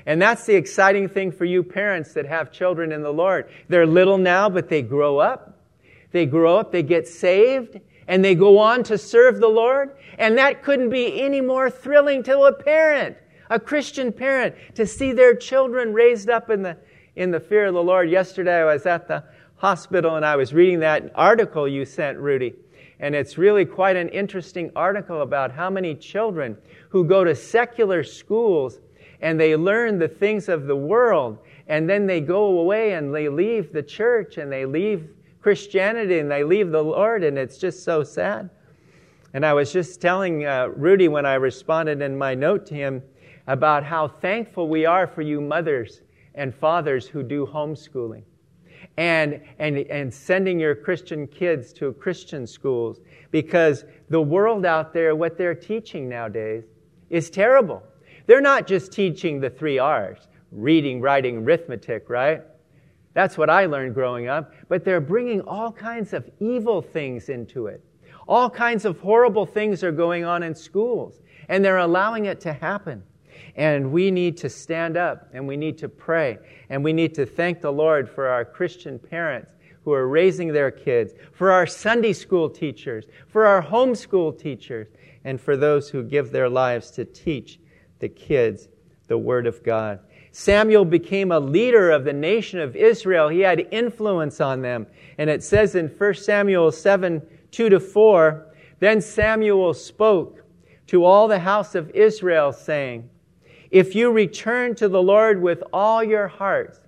And 0.09 0.19
that's 0.19 0.47
the 0.47 0.55
exciting 0.55 1.07
thing 1.07 1.31
for 1.31 1.45
you 1.45 1.61
parents 1.61 2.13
that 2.13 2.25
have 2.25 2.51
children 2.51 2.91
in 2.91 3.03
the 3.03 3.13
Lord. 3.13 3.47
They're 3.67 3.85
little 3.85 4.17
now, 4.17 4.49
but 4.49 4.67
they 4.67 4.81
grow 4.81 5.19
up. 5.19 5.55
They 6.11 6.25
grow 6.25 6.57
up, 6.57 6.71
they 6.71 6.81
get 6.81 7.07
saved, 7.07 7.79
and 8.07 8.25
they 8.25 8.33
go 8.33 8.57
on 8.57 8.81
to 8.85 8.97
serve 8.97 9.39
the 9.39 9.47
Lord. 9.47 9.95
And 10.17 10.35
that 10.39 10.63
couldn't 10.63 10.89
be 10.89 11.21
any 11.21 11.41
more 11.41 11.69
thrilling 11.69 12.23
to 12.23 12.39
a 12.39 12.51
parent, 12.51 13.17
a 13.51 13.59
Christian 13.59 14.11
parent, 14.11 14.55
to 14.73 14.87
see 14.87 15.11
their 15.11 15.35
children 15.35 15.93
raised 15.93 16.27
up 16.27 16.49
in 16.49 16.63
the, 16.63 16.75
in 17.15 17.29
the 17.29 17.39
fear 17.39 17.67
of 17.67 17.75
the 17.75 17.83
Lord. 17.83 18.09
Yesterday 18.09 18.61
I 18.61 18.73
was 18.73 18.87
at 18.87 19.07
the 19.07 19.23
hospital 19.57 20.15
and 20.15 20.25
I 20.25 20.37
was 20.37 20.55
reading 20.55 20.79
that 20.79 21.11
article 21.13 21.67
you 21.67 21.85
sent, 21.85 22.17
Rudy. 22.17 22.55
And 22.99 23.13
it's 23.13 23.37
really 23.37 23.63
quite 23.63 23.95
an 23.95 24.09
interesting 24.09 24.71
article 24.75 25.21
about 25.21 25.51
how 25.51 25.69
many 25.69 25.93
children 25.93 26.57
who 26.89 27.05
go 27.05 27.23
to 27.23 27.35
secular 27.35 28.03
schools 28.03 28.79
and 29.21 29.39
they 29.39 29.55
learn 29.55 29.99
the 29.99 30.07
things 30.07 30.49
of 30.49 30.65
the 30.65 30.75
world 30.75 31.37
and 31.67 31.89
then 31.89 32.07
they 32.07 32.21
go 32.21 32.59
away 32.59 32.93
and 32.93 33.13
they 33.13 33.29
leave 33.29 33.71
the 33.71 33.83
church 33.83 34.37
and 34.37 34.51
they 34.51 34.65
leave 34.65 35.09
Christianity 35.41 36.19
and 36.19 36.29
they 36.29 36.43
leave 36.43 36.71
the 36.71 36.83
Lord 36.83 37.23
and 37.23 37.37
it's 37.37 37.57
just 37.57 37.83
so 37.83 38.03
sad. 38.03 38.49
And 39.33 39.45
I 39.45 39.53
was 39.53 39.71
just 39.71 40.01
telling 40.01 40.45
uh, 40.45 40.69
Rudy 40.75 41.07
when 41.07 41.25
I 41.25 41.35
responded 41.35 42.01
in 42.01 42.17
my 42.17 42.33
note 42.33 42.65
to 42.67 42.73
him 42.73 43.03
about 43.47 43.83
how 43.83 44.07
thankful 44.07 44.67
we 44.67 44.85
are 44.85 45.05
for 45.05 45.21
you 45.21 45.41
mothers 45.41 46.01
and 46.35 46.53
fathers 46.53 47.07
who 47.07 47.21
do 47.21 47.45
homeschooling 47.45 48.23
and, 48.97 49.41
and, 49.59 49.77
and 49.77 50.13
sending 50.13 50.59
your 50.59 50.75
Christian 50.75 51.27
kids 51.27 51.71
to 51.73 51.93
Christian 51.93 52.47
schools 52.47 52.99
because 53.31 53.85
the 54.09 54.21
world 54.21 54.65
out 54.65 54.93
there, 54.93 55.15
what 55.15 55.37
they're 55.37 55.55
teaching 55.55 56.09
nowadays, 56.09 56.63
is 57.09 57.29
terrible. 57.29 57.83
They're 58.29 58.41
not 58.41 58.67
just 58.67 58.91
teaching 58.91 59.39
the 59.39 59.49
three 59.49 59.79
R's 59.79 60.27
reading, 60.51 61.01
writing, 61.01 61.37
arithmetic, 61.37 62.11
right? 62.11 62.43
That's 63.15 63.39
what 63.39 63.49
I 63.49 63.65
learned 63.65 63.95
growing 63.95 64.27
up. 64.27 64.53
But 64.67 64.85
they're 64.85 65.01
bringing 65.01 65.41
all 65.41 65.71
kinds 65.71 66.13
of 66.13 66.29
evil 66.39 66.79
things 66.79 67.29
into 67.29 67.65
it. 67.65 67.83
All 68.27 68.47
kinds 68.47 68.85
of 68.85 68.99
horrible 68.99 69.47
things 69.47 69.83
are 69.83 69.91
going 69.91 70.25
on 70.25 70.43
in 70.43 70.53
schools, 70.53 71.21
and 71.47 71.65
they're 71.65 71.79
allowing 71.79 72.25
it 72.25 72.39
to 72.41 72.53
happen. 72.53 73.01
And 73.55 73.91
we 73.91 74.11
need 74.11 74.37
to 74.37 74.49
stand 74.49 74.95
up 74.95 75.27
and 75.33 75.47
we 75.47 75.57
need 75.57 75.79
to 75.79 75.89
pray 75.89 76.37
and 76.69 76.83
we 76.83 76.93
need 76.93 77.15
to 77.15 77.25
thank 77.25 77.61
the 77.61 77.73
Lord 77.73 78.07
for 78.07 78.27
our 78.27 78.45
Christian 78.45 78.99
parents 78.99 79.53
who 79.83 79.91
are 79.91 80.07
raising 80.07 80.53
their 80.53 80.69
kids, 80.69 81.13
for 81.31 81.49
our 81.49 81.65
Sunday 81.65 82.13
school 82.13 82.47
teachers, 82.47 83.05
for 83.27 83.47
our 83.47 83.63
homeschool 83.63 84.39
teachers, 84.39 84.89
and 85.23 85.41
for 85.41 85.57
those 85.57 85.89
who 85.89 86.03
give 86.03 86.29
their 86.29 86.47
lives 86.47 86.91
to 86.91 87.05
teach 87.05 87.59
the 87.99 88.09
kids 88.09 88.67
the 89.07 89.17
Word 89.17 89.47
of 89.47 89.63
God. 89.63 89.99
Samuel 90.31 90.85
became 90.85 91.31
a 91.31 91.39
leader 91.39 91.89
of 91.91 92.03
the 92.05 92.13
nation 92.13 92.59
of 92.59 92.75
Israel. 92.75 93.29
He 93.29 93.39
had 93.39 93.67
influence 93.71 94.39
on 94.39 94.61
them. 94.61 94.85
And 95.17 95.29
it 95.29 95.43
says 95.43 95.75
in 95.75 95.87
1 95.87 96.13
Samuel 96.15 96.71
7 96.71 97.21
2 97.51 97.69
to 97.69 97.79
4, 97.79 98.45
Then 98.79 99.01
Samuel 99.01 99.73
spoke 99.73 100.43
to 100.87 101.03
all 101.03 101.27
the 101.27 101.39
house 101.39 101.73
of 101.73 101.89
Israel, 101.91 102.53
saying, 102.53 103.09
if 103.71 103.93
you 103.93 104.11
return 104.11 104.75
to 104.75 104.87
the 104.87 105.01
Lord 105.01 105.41
with 105.41 105.63
all 105.71 106.03
your 106.03 106.27
heart, 106.27 106.79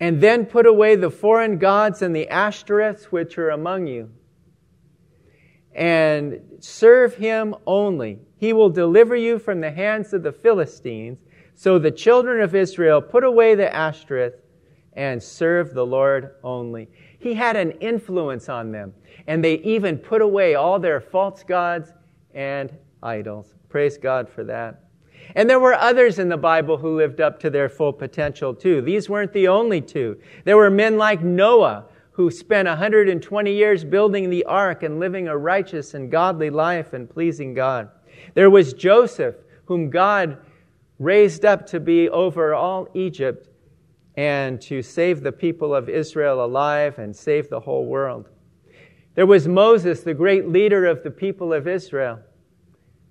and 0.00 0.20
then 0.20 0.46
put 0.46 0.66
away 0.66 0.96
the 0.96 1.10
foreign 1.10 1.58
gods 1.58 2.02
and 2.02 2.16
the 2.16 2.26
Ashtoreths 2.30 3.04
which 3.04 3.38
are 3.38 3.50
among 3.50 3.86
you, 3.86 4.10
and 5.74 6.40
serve 6.58 7.14
him 7.14 7.54
only, 7.66 8.18
he 8.36 8.52
will 8.52 8.70
deliver 8.70 9.14
you 9.14 9.38
from 9.38 9.60
the 9.60 9.70
hands 9.70 10.12
of 10.12 10.22
the 10.22 10.32
Philistines. 10.32 11.18
So 11.54 11.78
the 11.78 11.90
children 11.90 12.40
of 12.40 12.54
Israel 12.54 13.02
put 13.02 13.22
away 13.22 13.54
the 13.54 13.74
Ashtoreth 13.74 14.34
and 14.94 15.22
served 15.22 15.74
the 15.74 15.86
Lord 15.86 16.34
only. 16.42 16.88
He 17.18 17.34
had 17.34 17.56
an 17.56 17.72
influence 17.72 18.48
on 18.48 18.72
them, 18.72 18.94
and 19.26 19.44
they 19.44 19.54
even 19.56 19.98
put 19.98 20.22
away 20.22 20.54
all 20.54 20.78
their 20.78 21.00
false 21.00 21.42
gods 21.42 21.92
and 22.34 22.72
idols. 23.02 23.54
Praise 23.68 23.98
God 23.98 24.28
for 24.28 24.42
that. 24.44 24.84
And 25.34 25.48
there 25.48 25.60
were 25.60 25.74
others 25.74 26.18
in 26.18 26.28
the 26.28 26.36
Bible 26.36 26.76
who 26.76 26.96
lived 26.96 27.20
up 27.20 27.38
to 27.40 27.50
their 27.50 27.68
full 27.68 27.92
potential 27.92 28.54
too. 28.54 28.80
These 28.80 29.08
weren't 29.08 29.32
the 29.32 29.48
only 29.48 29.80
two. 29.80 30.18
There 30.44 30.56
were 30.56 30.70
men 30.70 30.96
like 30.96 31.22
Noah 31.22 31.84
who 32.20 32.30
spent 32.30 32.68
120 32.68 33.50
years 33.50 33.82
building 33.82 34.28
the 34.28 34.44
ark 34.44 34.82
and 34.82 35.00
living 35.00 35.26
a 35.26 35.34
righteous 35.34 35.94
and 35.94 36.10
godly 36.10 36.50
life 36.50 36.92
and 36.92 37.08
pleasing 37.08 37.54
God. 37.54 37.88
There 38.34 38.50
was 38.50 38.74
Joseph, 38.74 39.36
whom 39.64 39.88
God 39.88 40.36
raised 40.98 41.46
up 41.46 41.66
to 41.68 41.80
be 41.80 42.10
over 42.10 42.52
all 42.52 42.88
Egypt 42.92 43.48
and 44.18 44.60
to 44.60 44.82
save 44.82 45.22
the 45.22 45.32
people 45.32 45.74
of 45.74 45.88
Israel 45.88 46.44
alive 46.44 46.98
and 46.98 47.16
save 47.16 47.48
the 47.48 47.60
whole 47.60 47.86
world. 47.86 48.28
There 49.14 49.24
was 49.24 49.48
Moses, 49.48 50.02
the 50.02 50.12
great 50.12 50.46
leader 50.46 50.84
of 50.84 51.02
the 51.02 51.10
people 51.10 51.54
of 51.54 51.66
Israel 51.66 52.18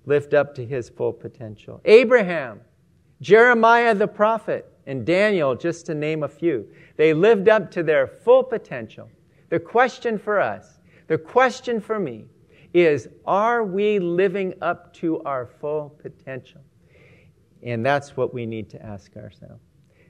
lived 0.05 0.35
up 0.35 0.53
to 0.53 0.63
his 0.63 0.87
full 0.87 1.13
potential. 1.13 1.81
Abraham, 1.83 2.61
Jeremiah 3.21 3.95
the 3.95 4.07
prophet, 4.07 4.68
and 4.85 5.05
Daniel, 5.05 5.55
just 5.55 5.85
to 5.87 5.93
name 5.93 6.23
a 6.23 6.27
few, 6.27 6.67
they 6.97 7.13
lived 7.13 7.49
up 7.49 7.69
to 7.71 7.83
their 7.83 8.07
full 8.07 8.43
potential. 8.43 9.09
The 9.49 9.59
question 9.59 10.17
for 10.17 10.39
us, 10.39 10.79
the 11.07 11.17
question 11.17 11.79
for 11.79 11.99
me, 11.99 12.25
is 12.73 13.07
are 13.25 13.63
we 13.63 13.99
living 13.99 14.53
up 14.61 14.93
to 14.95 15.21
our 15.23 15.45
full 15.45 15.89
potential? 16.01 16.61
And 17.63 17.85
that's 17.85 18.15
what 18.15 18.33
we 18.33 18.45
need 18.45 18.69
to 18.71 18.85
ask 18.85 19.15
ourselves. 19.17 19.63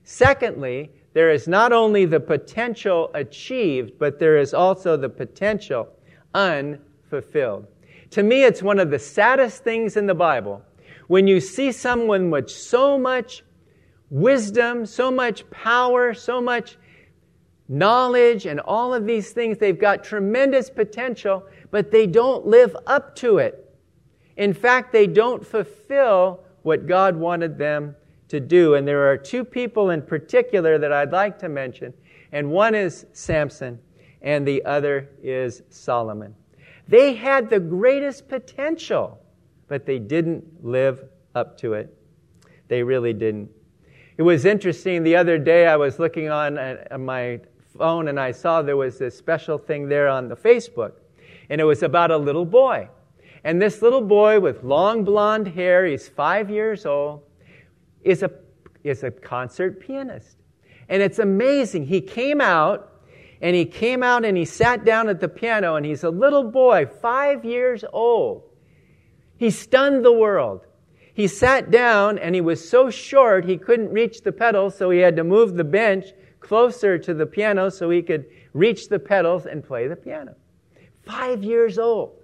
Secondly, 0.04 0.92
there 1.14 1.32
is 1.32 1.48
not 1.48 1.72
only 1.72 2.06
the 2.06 2.20
potential 2.20 3.12
achieved, 3.14 3.94
but 3.98 4.20
there 4.20 4.38
is 4.38 4.54
also 4.54 4.98
the 4.98 5.10
potential 5.10 5.88
unfulfilled. 6.34 7.68
To 8.12 8.24
me, 8.24 8.44
it's 8.44 8.64
one 8.64 8.80
of 8.80 8.92
the 8.92 9.00
saddest 9.00 9.64
things 9.64 9.98
in 9.98 10.06
the 10.06 10.16
Bible 10.16 10.64
when 11.08 11.28
you 11.28 11.40
see 11.40 11.72
someone 11.72 12.30
with 12.30 12.50
so 12.50 12.98
much 12.98 13.44
wisdom, 14.10 14.86
so 14.86 15.12
much 15.12 15.50
power, 15.50 16.13
so 16.13 16.42
much 16.42 16.78
knowledge, 17.68 18.46
and 18.46 18.60
all 18.62 18.94
of 18.94 19.06
these 19.06 19.32
things. 19.32 19.58
They've 19.58 19.80
got 19.80 20.04
tremendous 20.04 20.70
potential, 20.70 21.46
but 21.72 21.92
they 21.92 22.08
don't 22.08 22.46
live 22.46 22.75
up 22.88 23.16
to 23.18 23.38
it. 23.38 23.66
In 24.38 24.54
fact, 24.54 24.92
they 24.92 25.06
don't 25.06 25.46
fulfill 25.46 26.44
what 26.63 26.88
God 26.88 27.16
wanted 27.16 27.58
them 27.58 27.96
to 28.30 28.39
do. 28.39 28.75
And 28.75 28.88
there 28.88 29.10
are 29.10 29.18
two 29.18 29.44
people 29.44 29.89
in 29.89 30.01
particular 30.01 30.78
that 30.78 30.92
I'd 30.92 31.12
like 31.12 31.38
to 31.39 31.50
mention, 31.50 31.94
and 32.32 32.50
one 32.50 32.75
is 32.75 33.06
Samson, 33.12 33.80
and 34.22 34.48
the 34.48 34.63
other 34.66 35.10
is 35.22 35.63
Solomon. 35.70 36.36
They 36.88 37.13
had 37.13 37.50
the 37.50 37.60
greatest 37.60 38.28
potential, 38.28 39.20
but 39.68 39.86
they 39.86 40.00
didn't 40.00 40.66
live 40.66 41.04
up 41.36 41.58
to 41.60 41.74
it. 41.74 41.96
They 42.68 42.82
really 42.82 43.13
didn't. 43.13 43.50
It 44.20 44.24
was 44.24 44.44
interesting. 44.44 45.04
The 45.04 45.16
other 45.16 45.38
day, 45.38 45.66
I 45.66 45.78
was 45.78 45.98
looking 45.98 46.30
on 46.30 46.58
uh, 46.58 46.98
my 47.00 47.40
phone 47.78 48.10
and 48.10 48.20
I 48.20 48.32
saw 48.32 48.62
there 48.62 48.76
was 48.76 48.98
this 48.98 49.18
special 49.18 49.58
thing 49.58 49.88
there 49.88 50.10
on 50.10 50.28
the 50.28 50.36
Facebook, 50.36 50.92
and 51.50 51.62
it 51.62 51.64
was 51.64 51.84
about 51.84 52.12
a 52.12 52.18
little 52.18 52.44
boy. 52.44 52.90
And 53.46 53.62
this 53.62 53.82
little 53.82 54.02
boy 54.02 54.42
with 54.42 54.62
long 54.62 55.06
blonde 55.06 55.48
hair, 55.48 55.86
he's 55.86 56.10
five 56.10 56.50
years 56.50 56.86
old, 56.86 57.22
is 58.02 58.22
a, 58.22 58.30
is 58.84 59.06
a 59.06 59.12
concert 59.12 59.80
pianist. 59.80 60.36
And 60.90 61.02
it's 61.02 61.20
amazing. 61.20 61.86
He 61.86 62.02
came 62.02 62.42
out 62.42 63.02
and 63.42 63.56
he 63.56 63.64
came 63.64 64.04
out 64.04 64.26
and 64.26 64.36
he 64.36 64.44
sat 64.44 64.84
down 64.84 65.08
at 65.08 65.22
the 65.22 65.30
piano, 65.30 65.78
and 65.78 65.86
he's 65.86 66.04
a 66.04 66.10
little 66.10 66.44
boy, 66.44 66.88
five 67.02 67.46
years 67.46 67.86
old. 67.94 68.44
He 69.38 69.50
stunned 69.50 70.04
the 70.04 70.12
world. 70.12 70.66
He 71.13 71.28
sat 71.28 71.72
down 71.72 72.18
and 72.18 72.36
he 72.36 72.42
was 72.42 72.68
so 72.68 72.89
short 72.89 73.46
he 73.46 73.58
couldn't 73.58 73.92
reach 73.92 74.22
the 74.22 74.32
pedals, 74.32 74.78
so 74.78 74.89
he 74.89 75.00
had 75.00 75.16
to 75.16 75.24
move 75.24 75.56
the 75.56 75.63
bench 75.63 76.08
closer 76.39 76.98
to 76.98 77.13
the 77.13 77.25
piano 77.25 77.70
so 77.70 77.89
he 77.89 78.01
could 78.01 78.25
reach 78.54 78.89
the 78.89 79.00
pedals 79.00 79.46
and 79.46 79.63
play 79.63 79.88
the 79.88 79.96
piano. 79.96 80.36
Five 81.06 81.44
years 81.44 81.78
old. 81.78 82.16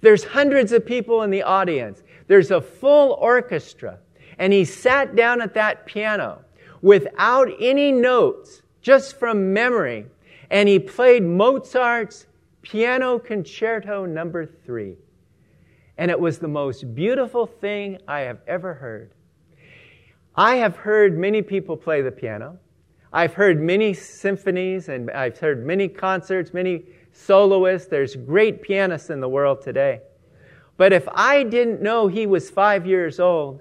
There's 0.00 0.24
hundreds 0.24 0.72
of 0.72 0.84
people 0.84 1.22
in 1.22 1.30
the 1.30 1.42
audience. 1.42 2.02
There's 2.26 2.50
a 2.50 2.60
full 2.60 3.12
orchestra. 3.14 3.98
And 4.38 4.52
he 4.52 4.64
sat 4.64 5.14
down 5.14 5.40
at 5.40 5.54
that 5.54 5.86
piano 5.86 6.44
without 6.80 7.48
any 7.60 7.92
notes, 7.92 8.62
just 8.80 9.18
from 9.18 9.52
memory, 9.52 10.06
and 10.50 10.68
he 10.68 10.78
played 10.78 11.22
Mozart's 11.22 12.26
Piano 12.62 13.18
Concerto 13.18 14.04
Number 14.04 14.44
no. 14.44 14.52
3. 14.64 14.96
And 15.98 16.10
it 16.10 16.18
was 16.18 16.38
the 16.38 16.48
most 16.48 16.94
beautiful 16.94 17.46
thing 17.46 17.98
I 18.08 18.20
have 18.20 18.40
ever 18.46 18.74
heard. 18.74 19.12
I 20.34 20.56
have 20.56 20.76
heard 20.76 21.18
many 21.18 21.42
people 21.42 21.76
play 21.76 22.00
the 22.00 22.10
piano. 22.10 22.58
I've 23.12 23.34
heard 23.34 23.60
many 23.60 23.92
symphonies 23.92 24.88
and 24.88 25.10
I've 25.10 25.38
heard 25.38 25.66
many 25.66 25.88
concerts, 25.88 26.54
many 26.54 26.84
soloists. 27.12 27.88
There's 27.88 28.16
great 28.16 28.62
pianists 28.62 29.10
in 29.10 29.20
the 29.20 29.28
world 29.28 29.60
today. 29.60 30.00
But 30.78 30.94
if 30.94 31.06
I 31.12 31.42
didn't 31.42 31.82
know 31.82 32.08
he 32.08 32.26
was 32.26 32.48
five 32.48 32.86
years 32.86 33.20
old, 33.20 33.60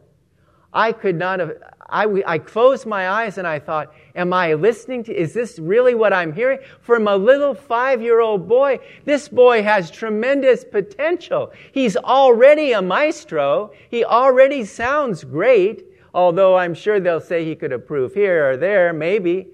I 0.74 0.94
could 0.94 1.18
not 1.18 1.42
have, 1.42 1.52
I, 1.92 2.24
I 2.26 2.38
closed 2.38 2.86
my 2.86 3.10
eyes 3.10 3.38
and 3.38 3.46
I 3.46 3.60
thought, 3.60 3.94
Am 4.16 4.34
I 4.34 4.54
listening 4.54 5.04
to, 5.06 5.14
is 5.14 5.34
this 5.34 5.60
really 5.60 5.94
what 5.94 6.14
I'm 6.14 6.34
hearing? 6.34 6.60
From 6.82 7.08
a 7.08 7.16
little 7.16 7.54
five 7.54 8.02
year 8.02 8.22
old 8.22 8.48
boy, 8.48 8.80
this 9.06 9.28
boy 9.30 9.62
has 9.64 9.92
tremendous 9.92 10.64
potential. 10.64 11.52
He's 11.72 11.96
already 11.98 12.74
a 12.74 12.82
maestro. 12.82 13.72
He 13.90 14.04
already 14.04 14.66
sounds 14.66 15.24
great, 15.24 15.86
although 16.14 16.58
I'm 16.58 16.74
sure 16.74 17.00
they'll 17.00 17.22
say 17.22 17.46
he 17.46 17.56
could 17.56 17.72
improve 17.72 18.14
here 18.14 18.52
or 18.52 18.58
there, 18.58 18.94
maybe. 18.94 19.48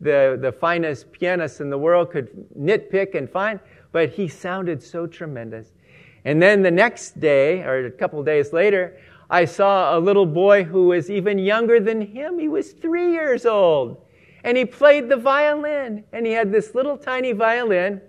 The, 0.00 0.38
the 0.40 0.52
finest 0.52 1.10
pianist 1.10 1.60
in 1.60 1.70
the 1.70 1.78
world 1.78 2.12
could 2.12 2.28
nitpick 2.56 3.14
and 3.16 3.28
find, 3.28 3.58
but 3.90 4.10
he 4.10 4.28
sounded 4.28 4.82
so 4.82 5.06
tremendous. 5.06 5.72
And 6.24 6.40
then 6.40 6.62
the 6.62 6.70
next 6.70 7.18
day, 7.18 7.62
or 7.62 7.86
a 7.86 7.90
couple 7.90 8.22
days 8.22 8.52
later, 8.52 8.98
I 9.30 9.44
saw 9.44 9.96
a 9.96 10.00
little 10.00 10.26
boy 10.26 10.64
who 10.64 10.88
was 10.88 11.10
even 11.10 11.38
younger 11.38 11.80
than 11.80 12.00
him. 12.00 12.38
He 12.38 12.48
was 12.48 12.72
three 12.72 13.12
years 13.12 13.44
old. 13.44 14.02
And 14.44 14.56
he 14.56 14.64
played 14.64 15.08
the 15.08 15.16
violin. 15.16 16.04
And 16.12 16.24
he 16.24 16.32
had 16.32 16.50
this 16.50 16.74
little 16.74 16.96
tiny 16.96 17.32
violin. 17.32 18.00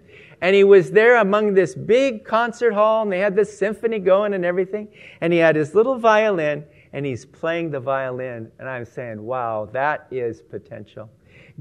And 0.41 0.55
he 0.55 0.63
was 0.63 0.91
there 0.91 1.17
among 1.17 1.53
this 1.53 1.75
big 1.75 2.23
concert 2.23 2.73
hall. 2.73 3.03
And 3.03 3.11
they 3.11 3.19
had 3.19 3.35
this 3.35 3.57
symphony 3.57 3.99
going 3.99 4.33
and 4.33 4.45
everything. 4.45 4.87
And 5.19 5.33
he 5.33 5.39
had 5.39 5.57
his 5.57 5.75
little 5.75 5.97
violin. 5.97 6.63
And 6.93 7.05
he's 7.05 7.25
playing 7.25 7.71
the 7.71 7.81
violin. 7.81 8.49
And 8.57 8.69
I'm 8.69 8.85
saying, 8.85 9.21
wow, 9.21 9.67
that 9.73 10.07
is 10.11 10.41
potential. 10.41 11.09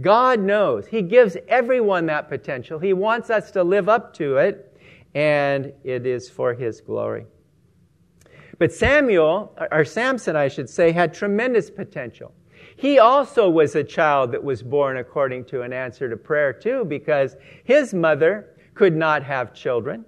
God 0.01 0.39
knows. 0.39 0.87
He 0.87 1.03
gives 1.03 1.37
everyone 1.49 2.07
that 2.07 2.29
potential. 2.29 2.79
He 2.79 2.93
wants 2.93 3.31
us 3.31 3.51
to 3.53 3.65
live 3.65 3.89
up 3.89 4.15
to 4.15 4.37
it. 4.37 4.77
And 5.15 5.73
it 5.83 6.07
is 6.07 6.31
for 6.31 6.55
His 6.55 6.81
glory. 6.81 7.27
But 8.59 8.73
Samuel, 8.73 9.57
or 9.71 9.85
Samson, 9.85 10.35
I 10.35 10.49
should 10.49 10.69
say, 10.69 10.91
had 10.91 11.15
tremendous 11.15 11.71
potential. 11.71 12.33
He 12.77 12.99
also 12.99 13.49
was 13.49 13.75
a 13.75 13.85
child 13.85 14.33
that 14.33 14.43
was 14.43 14.63
born 14.63 14.97
according 14.97 15.45
to 15.47 15.63
an 15.63 15.73
answer 15.73 16.09
to 16.09 16.17
prayer, 16.17 16.53
too, 16.53 16.85
because 16.85 17.37
his 17.65 17.95
mother 17.95 18.57
could 18.75 18.97
not 18.97 19.23
have 19.23 19.55
children. 19.55 20.05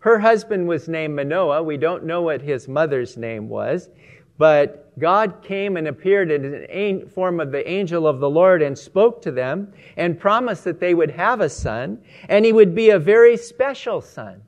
Her 0.00 0.18
husband 0.18 0.68
was 0.68 0.88
named 0.88 1.16
Manoah. 1.16 1.62
We 1.62 1.76
don't 1.76 2.04
know 2.04 2.22
what 2.22 2.40
his 2.40 2.68
mother's 2.68 3.16
name 3.16 3.48
was, 3.48 3.90
but 4.36 4.96
God 4.98 5.42
came 5.42 5.76
and 5.76 5.88
appeared 5.88 6.30
in 6.30 6.42
the 6.42 7.08
form 7.08 7.40
of 7.40 7.50
the 7.50 7.68
angel 7.68 8.06
of 8.06 8.20
the 8.20 8.30
Lord 8.30 8.62
and 8.62 8.78
spoke 8.78 9.20
to 9.22 9.32
them 9.32 9.72
and 9.96 10.18
promised 10.18 10.62
that 10.64 10.78
they 10.78 10.94
would 10.94 11.10
have 11.10 11.40
a 11.40 11.48
son, 11.48 12.00
and 12.28 12.44
he 12.44 12.52
would 12.52 12.76
be 12.76 12.90
a 12.90 12.98
very 12.98 13.36
special 13.36 14.00
son 14.00 14.42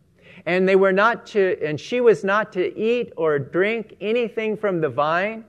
and 0.46 0.68
they 0.68 0.76
were 0.76 0.92
not 0.92 1.26
to, 1.26 1.56
and 1.62 1.78
she 1.78 2.00
was 2.00 2.24
not 2.24 2.52
to 2.52 2.76
eat 2.78 3.12
or 3.16 3.38
drink 3.38 3.96
anything 4.00 4.56
from 4.56 4.80
the 4.80 4.88
vine 4.88 5.44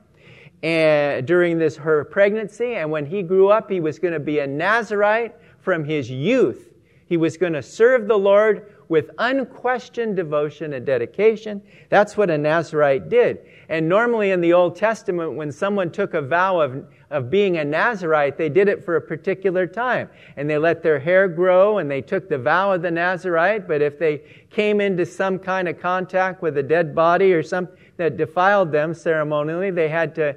and, 0.63 1.25
during 1.25 1.57
this 1.57 1.75
her 1.75 2.05
pregnancy. 2.05 2.75
And 2.75 2.91
when 2.91 3.05
he 3.05 3.23
grew 3.23 3.49
up, 3.49 3.69
he 3.69 3.79
was 3.79 3.99
going 3.99 4.13
to 4.13 4.19
be 4.19 4.39
a 4.39 4.47
Nazarite 4.47 5.35
from 5.59 5.83
his 5.83 6.09
youth. 6.09 6.73
He 7.05 7.17
was 7.17 7.37
going 7.37 7.53
to 7.53 7.61
serve 7.61 8.07
the 8.07 8.17
Lord 8.17 8.73
with 8.91 9.09
unquestioned 9.19 10.17
devotion 10.17 10.73
and 10.73 10.85
dedication. 10.85 11.61
That's 11.87 12.17
what 12.17 12.29
a 12.29 12.37
Nazarite 12.37 13.07
did. 13.07 13.39
And 13.69 13.87
normally 13.87 14.31
in 14.31 14.41
the 14.41 14.51
Old 14.51 14.75
Testament, 14.75 15.35
when 15.35 15.49
someone 15.49 15.91
took 15.91 16.13
a 16.13 16.21
vow 16.21 16.59
of 16.59 16.85
of 17.09 17.29
being 17.29 17.57
a 17.57 17.65
Nazarite, 17.65 18.37
they 18.37 18.49
did 18.49 18.69
it 18.69 18.83
for 18.83 18.95
a 18.95 19.01
particular 19.01 19.67
time. 19.67 20.09
And 20.37 20.49
they 20.49 20.57
let 20.57 20.81
their 20.81 20.97
hair 20.97 21.27
grow 21.27 21.77
and 21.77 21.91
they 21.91 22.01
took 22.01 22.29
the 22.29 22.37
vow 22.37 22.71
of 22.71 22.81
the 22.81 22.89
Nazarite. 22.89 23.67
But 23.67 23.81
if 23.81 23.99
they 23.99 24.21
came 24.49 24.79
into 24.79 25.05
some 25.05 25.37
kind 25.37 25.67
of 25.67 25.79
contact 25.79 26.41
with 26.41 26.57
a 26.57 26.63
dead 26.63 26.95
body 26.95 27.33
or 27.33 27.43
something 27.43 27.75
that 27.97 28.17
defiled 28.17 28.71
them 28.71 28.93
ceremonially, 28.93 29.71
they 29.71 29.89
had 29.89 30.15
to 30.15 30.35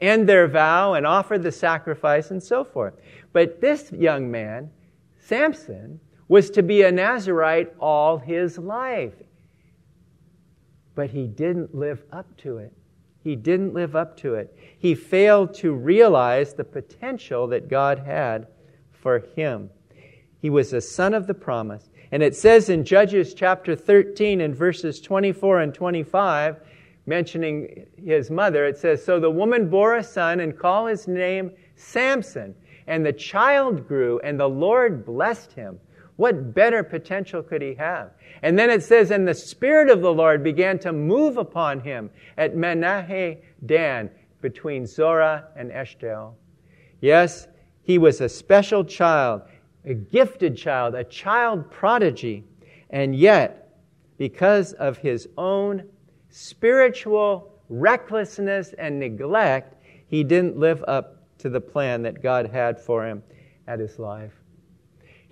end 0.00 0.28
their 0.28 0.46
vow 0.46 0.94
and 0.94 1.06
offer 1.06 1.38
the 1.38 1.52
sacrifice 1.52 2.30
and 2.30 2.42
so 2.42 2.62
forth. 2.62 2.94
But 3.32 3.60
this 3.60 3.90
young 3.90 4.30
man, 4.30 4.70
Samson, 5.18 5.98
was 6.32 6.48
to 6.48 6.62
be 6.62 6.80
a 6.80 6.90
Nazarite 6.90 7.74
all 7.78 8.16
his 8.16 8.56
life. 8.56 9.12
But 10.94 11.10
he 11.10 11.26
didn't 11.26 11.74
live 11.74 12.02
up 12.10 12.38
to 12.38 12.56
it. 12.56 12.72
He 13.22 13.36
didn't 13.36 13.74
live 13.74 13.94
up 13.94 14.16
to 14.20 14.36
it. 14.36 14.56
He 14.78 14.94
failed 14.94 15.52
to 15.56 15.74
realize 15.74 16.54
the 16.54 16.64
potential 16.64 17.46
that 17.48 17.68
God 17.68 17.98
had 17.98 18.46
for 18.92 19.18
him. 19.36 19.68
He 20.40 20.48
was 20.48 20.72
a 20.72 20.80
son 20.80 21.12
of 21.12 21.26
the 21.26 21.34
promise. 21.34 21.90
And 22.12 22.22
it 22.22 22.34
says 22.34 22.70
in 22.70 22.82
Judges 22.82 23.34
chapter 23.34 23.76
13 23.76 24.40
and 24.40 24.56
verses 24.56 25.02
24 25.02 25.60
and 25.60 25.74
25, 25.74 26.60
mentioning 27.04 27.84
his 28.02 28.30
mother, 28.30 28.64
it 28.64 28.78
says, 28.78 29.04
So 29.04 29.20
the 29.20 29.30
woman 29.30 29.68
bore 29.68 29.98
a 29.98 30.02
son 30.02 30.40
and 30.40 30.58
called 30.58 30.88
his 30.88 31.06
name 31.06 31.50
Samson. 31.76 32.54
And 32.86 33.04
the 33.04 33.12
child 33.12 33.86
grew, 33.86 34.18
and 34.20 34.40
the 34.40 34.48
Lord 34.48 35.04
blessed 35.04 35.52
him. 35.52 35.78
What 36.22 36.54
better 36.54 36.84
potential 36.84 37.42
could 37.42 37.62
he 37.62 37.74
have? 37.74 38.12
And 38.42 38.56
then 38.56 38.70
it 38.70 38.84
says, 38.84 39.10
And 39.10 39.26
the 39.26 39.34
Spirit 39.34 39.90
of 39.90 40.02
the 40.02 40.12
Lord 40.12 40.44
began 40.44 40.78
to 40.78 40.92
move 40.92 41.36
upon 41.36 41.80
him 41.80 42.10
at 42.38 42.54
Mahaneh 42.54 43.38
Dan 43.66 44.08
between 44.40 44.86
Zorah 44.86 45.48
and 45.56 45.72
Eshtaol. 45.72 46.34
Yes, 47.00 47.48
he 47.82 47.98
was 47.98 48.20
a 48.20 48.28
special 48.28 48.84
child, 48.84 49.42
a 49.84 49.94
gifted 49.94 50.56
child, 50.56 50.94
a 50.94 51.02
child 51.02 51.68
prodigy. 51.72 52.44
And 52.90 53.16
yet, 53.16 53.80
because 54.16 54.74
of 54.74 54.98
his 54.98 55.28
own 55.36 55.88
spiritual 56.30 57.52
recklessness 57.68 58.74
and 58.74 59.00
neglect, 59.00 59.74
he 60.06 60.22
didn't 60.22 60.56
live 60.56 60.84
up 60.86 61.16
to 61.38 61.50
the 61.50 61.60
plan 61.60 62.02
that 62.02 62.22
God 62.22 62.46
had 62.46 62.80
for 62.80 63.04
him 63.04 63.24
at 63.66 63.80
his 63.80 63.98
life. 63.98 64.41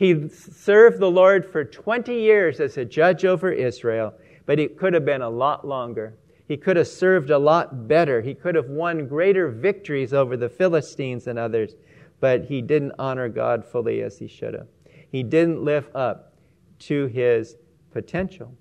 He 0.00 0.30
served 0.30 0.98
the 0.98 1.10
Lord 1.10 1.44
for 1.44 1.62
20 1.62 2.14
years 2.14 2.58
as 2.58 2.78
a 2.78 2.86
judge 2.86 3.26
over 3.26 3.52
Israel, 3.52 4.14
but 4.46 4.58
it 4.58 4.78
could 4.78 4.94
have 4.94 5.04
been 5.04 5.20
a 5.20 5.28
lot 5.28 5.66
longer. 5.66 6.16
He 6.48 6.56
could 6.56 6.78
have 6.78 6.88
served 6.88 7.28
a 7.28 7.36
lot 7.36 7.86
better. 7.86 8.22
He 8.22 8.32
could 8.32 8.54
have 8.54 8.70
won 8.70 9.06
greater 9.06 9.50
victories 9.50 10.14
over 10.14 10.38
the 10.38 10.48
Philistines 10.48 11.26
and 11.26 11.38
others, 11.38 11.74
but 12.18 12.46
he 12.46 12.62
didn't 12.62 12.92
honor 12.98 13.28
God 13.28 13.62
fully 13.62 14.00
as 14.00 14.18
he 14.18 14.26
should 14.26 14.54
have. 14.54 14.68
He 15.12 15.22
didn't 15.22 15.62
live 15.62 15.90
up 15.94 16.32
to 16.78 17.04
his 17.08 17.56
potential. 17.90 18.54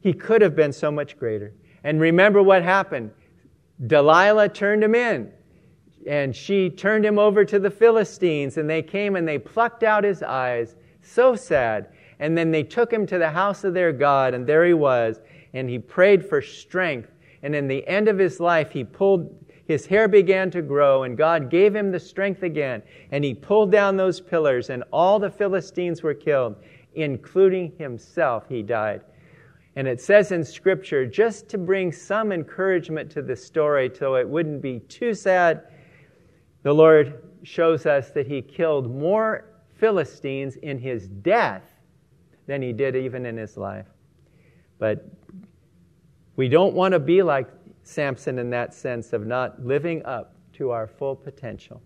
He 0.00 0.12
could 0.12 0.42
have 0.42 0.56
been 0.56 0.72
so 0.72 0.90
much 0.90 1.16
greater. 1.16 1.54
And 1.84 2.00
remember 2.00 2.42
what 2.42 2.64
happened. 2.64 3.12
Delilah 3.86 4.48
turned 4.48 4.82
him 4.82 4.96
in 4.96 5.30
and 6.06 6.34
she 6.34 6.70
turned 6.70 7.04
him 7.04 7.18
over 7.18 7.44
to 7.44 7.58
the 7.58 7.70
Philistines, 7.70 8.56
and 8.56 8.68
they 8.68 8.82
came 8.82 9.16
and 9.16 9.26
they 9.26 9.38
plucked 9.38 9.82
out 9.82 10.04
his 10.04 10.22
eyes. 10.22 10.76
So 11.02 11.34
sad. 11.34 11.88
And 12.18 12.36
then 12.36 12.50
they 12.50 12.62
took 12.62 12.92
him 12.92 13.06
to 13.06 13.18
the 13.18 13.30
house 13.30 13.64
of 13.64 13.74
their 13.74 13.92
God, 13.92 14.34
and 14.34 14.46
there 14.46 14.64
he 14.64 14.74
was, 14.74 15.20
and 15.54 15.68
he 15.68 15.78
prayed 15.78 16.24
for 16.24 16.42
strength. 16.42 17.10
And 17.42 17.54
in 17.54 17.68
the 17.68 17.86
end 17.88 18.08
of 18.08 18.18
his 18.18 18.40
life, 18.40 18.70
he 18.70 18.84
pulled, 18.84 19.34
his 19.66 19.86
hair 19.86 20.08
began 20.08 20.50
to 20.50 20.62
grow, 20.62 21.04
and 21.04 21.16
God 21.16 21.50
gave 21.50 21.74
him 21.74 21.90
the 21.90 22.00
strength 22.00 22.42
again. 22.42 22.82
And 23.10 23.24
he 23.24 23.34
pulled 23.34 23.72
down 23.72 23.96
those 23.96 24.20
pillars, 24.20 24.68
and 24.68 24.84
all 24.92 25.18
the 25.18 25.30
Philistines 25.30 26.02
were 26.02 26.14
killed, 26.14 26.56
including 26.94 27.72
himself. 27.78 28.44
He 28.48 28.62
died. 28.62 29.02
And 29.76 29.86
it 29.86 30.00
says 30.00 30.32
in 30.32 30.44
Scripture, 30.44 31.06
just 31.06 31.48
to 31.48 31.58
bring 31.58 31.92
some 31.92 32.32
encouragement 32.32 33.10
to 33.12 33.22
the 33.22 33.36
story 33.36 33.90
so 33.96 34.16
it 34.16 34.28
wouldn't 34.28 34.60
be 34.60 34.80
too 34.80 35.14
sad 35.14 35.62
the 36.62 36.72
Lord 36.72 37.22
shows 37.42 37.86
us 37.86 38.10
that 38.10 38.26
he 38.26 38.42
killed 38.42 38.90
more 38.90 39.46
Philistines 39.76 40.56
in 40.56 40.78
his 40.78 41.08
death 41.08 41.64
than 42.46 42.60
he 42.60 42.72
did 42.72 42.96
even 42.96 43.24
in 43.24 43.36
his 43.36 43.56
life. 43.56 43.86
But 44.78 45.06
we 46.36 46.48
don't 46.48 46.74
want 46.74 46.92
to 46.92 46.98
be 46.98 47.22
like 47.22 47.48
Samson 47.82 48.38
in 48.38 48.50
that 48.50 48.74
sense 48.74 49.12
of 49.12 49.26
not 49.26 49.64
living 49.64 50.04
up 50.04 50.34
to 50.54 50.70
our 50.70 50.86
full 50.86 51.16
potential. 51.16 51.80